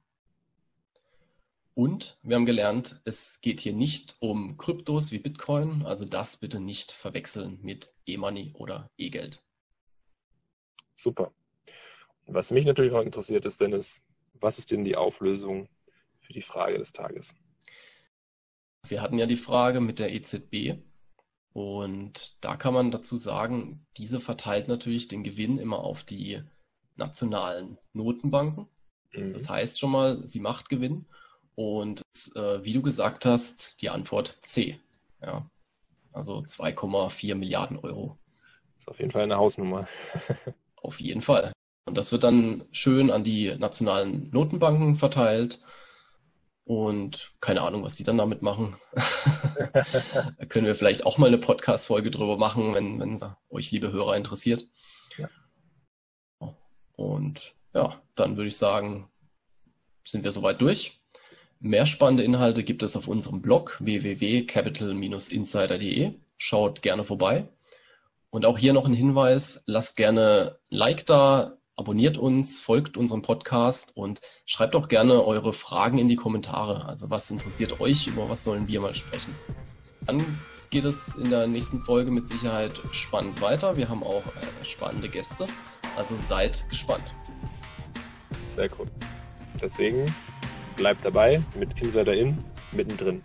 Und 1.73 2.19
wir 2.23 2.37
haben 2.37 2.45
gelernt, 2.45 3.01
es 3.05 3.41
geht 3.41 3.61
hier 3.61 3.73
nicht 3.73 4.17
um 4.21 4.59
Kryptos 4.59 5.13
wie 5.13 5.19
Bitcoin, 5.19 5.87
also 5.87 6.05
das 6.05 6.37
bitte 6.37 6.61
nicht 6.61 6.93
verwechseln 6.93 7.59
mit 7.63 7.95
E-Money 8.05 8.53
oder 8.55 8.91
E-Geld. 8.99 9.43
Super. 10.97 11.33
Was 12.27 12.51
mich 12.51 12.67
natürlich 12.67 12.93
noch 12.93 13.01
interessiert 13.01 13.47
ist, 13.47 13.61
Dennis, 13.61 14.03
was 14.35 14.59
ist 14.59 14.71
denn 14.71 14.85
die 14.85 14.97
Auflösung 14.97 15.69
für 16.31 16.35
die 16.35 16.43
Frage 16.43 16.79
des 16.79 16.93
Tages? 16.93 17.35
Wir 18.87 19.03
hatten 19.03 19.19
ja 19.19 19.27
die 19.27 19.37
Frage 19.37 19.81
mit 19.81 19.99
der 19.99 20.13
EZB 20.13 20.81
und 21.53 22.45
da 22.45 22.57
kann 22.57 22.73
man 22.73 22.93
dazu 22.93 23.17
sagen, 23.17 23.85
diese 23.97 24.21
verteilt 24.21 24.69
natürlich 24.69 25.09
den 25.09 25.25
Gewinn 25.25 25.59
immer 25.59 25.81
auf 25.81 26.05
die 26.05 26.41
nationalen 26.95 27.79
Notenbanken. 27.93 28.69
Mhm. 29.13 29.33
Das 29.33 29.49
heißt 29.49 29.81
schon 29.81 29.91
mal, 29.91 30.25
sie 30.27 30.39
macht 30.39 30.69
Gewinn 30.69 31.07
und 31.57 32.01
äh, 32.37 32.63
wie 32.63 32.75
du 32.75 32.83
gesagt 32.83 33.27
hast, 33.27 33.83
die 33.83 33.91
Antwort 33.91 34.39
C. 34.43 34.79
Ja, 35.21 35.51
also 36.13 36.39
2,4 36.39 37.35
Milliarden 37.35 37.77
Euro. 37.79 38.19
Das 38.75 38.85
ist 38.85 38.89
auf 38.89 39.01
jeden 39.01 39.11
Fall 39.11 39.25
eine 39.25 39.37
Hausnummer. 39.37 39.89
auf 40.77 41.01
jeden 41.01 41.23
Fall. 41.23 41.53
Und 41.87 41.97
das 41.97 42.13
wird 42.13 42.23
dann 42.23 42.65
schön 42.71 43.11
an 43.11 43.25
die 43.25 43.53
nationalen 43.59 44.31
Notenbanken 44.31 44.95
verteilt. 44.95 45.61
Und 46.71 47.33
keine 47.41 47.63
Ahnung, 47.63 47.83
was 47.83 47.97
die 47.97 48.05
dann 48.05 48.17
damit 48.17 48.43
machen. 48.43 48.77
da 48.95 49.03
können 50.49 50.67
wir 50.67 50.77
vielleicht 50.77 51.05
auch 51.05 51.19
mal 51.19 51.27
eine 51.27 51.39
Podcast-Folge 51.39 52.13
drüber 52.13 52.37
machen, 52.37 52.77
wenn, 52.77 53.01
wenn 53.01 53.21
euch, 53.51 53.73
liebe 53.73 53.91
Hörer, 53.91 54.17
interessiert. 54.17 54.63
Ja. 55.19 55.29
Und 56.95 57.57
ja, 57.75 58.01
dann 58.15 58.37
würde 58.37 58.47
ich 58.47 58.57
sagen, 58.57 59.11
sind 60.07 60.23
wir 60.23 60.31
soweit 60.31 60.61
durch. 60.61 61.01
Mehr 61.59 61.87
spannende 61.87 62.23
Inhalte 62.23 62.63
gibt 62.63 62.85
es 62.85 62.95
auf 62.95 63.09
unserem 63.09 63.43
Blog 63.43 63.77
www.capital-insider.de. 63.81 66.13
Schaut 66.37 66.83
gerne 66.83 67.03
vorbei. 67.03 67.49
Und 68.31 68.47
auch 68.47 68.59
hier 68.59 68.75
noch 68.75 68.87
ein 68.87 68.95
Hinweis, 68.95 69.61
lasst 69.67 69.97
gerne 69.97 70.61
Like 70.69 71.05
da, 71.05 71.59
abonniert 71.81 72.19
uns, 72.19 72.61
folgt 72.61 72.97
unserem 72.97 73.23
Podcast 73.23 73.97
und 73.97 74.21
schreibt 74.47 74.77
auch 74.77 74.89
gerne 74.89 75.25
eure 75.25 75.53
Fragen 75.53 75.99
in 75.99 76.09
die 76.09 76.17
Kommentare. 76.17 76.85
Also 76.85 77.11
was 77.11 77.31
interessiert 77.31 77.81
euch, 77.81 78.07
über 78.07 78.29
was 78.29 78.45
sollen 78.45 78.69
wir 78.69 78.81
mal 78.81 78.95
sprechen? 78.95 79.35
Dann 80.07 80.25
geht 80.71 80.85
es 80.85 81.15
in 81.17 81.31
der 81.31 81.47
nächsten 81.47 81.81
Folge 81.81 82.11
mit 82.11 82.29
Sicherheit 82.29 82.73
spannend 82.93 83.41
weiter. 83.41 83.77
Wir 83.77 83.89
haben 83.89 84.03
auch 84.03 84.23
äh, 84.23 84.65
spannende 84.65 85.09
Gäste, 85.09 85.49
also 85.97 86.15
seid 86.29 86.65
gespannt. 86.69 87.15
Sehr 88.55 88.69
cool. 88.79 88.87
Deswegen 89.61 90.15
bleibt 90.77 91.05
dabei 91.05 91.43
mit 91.59 91.81
Insider 91.81 92.15
In 92.15 92.39
mittendrin. 92.73 93.23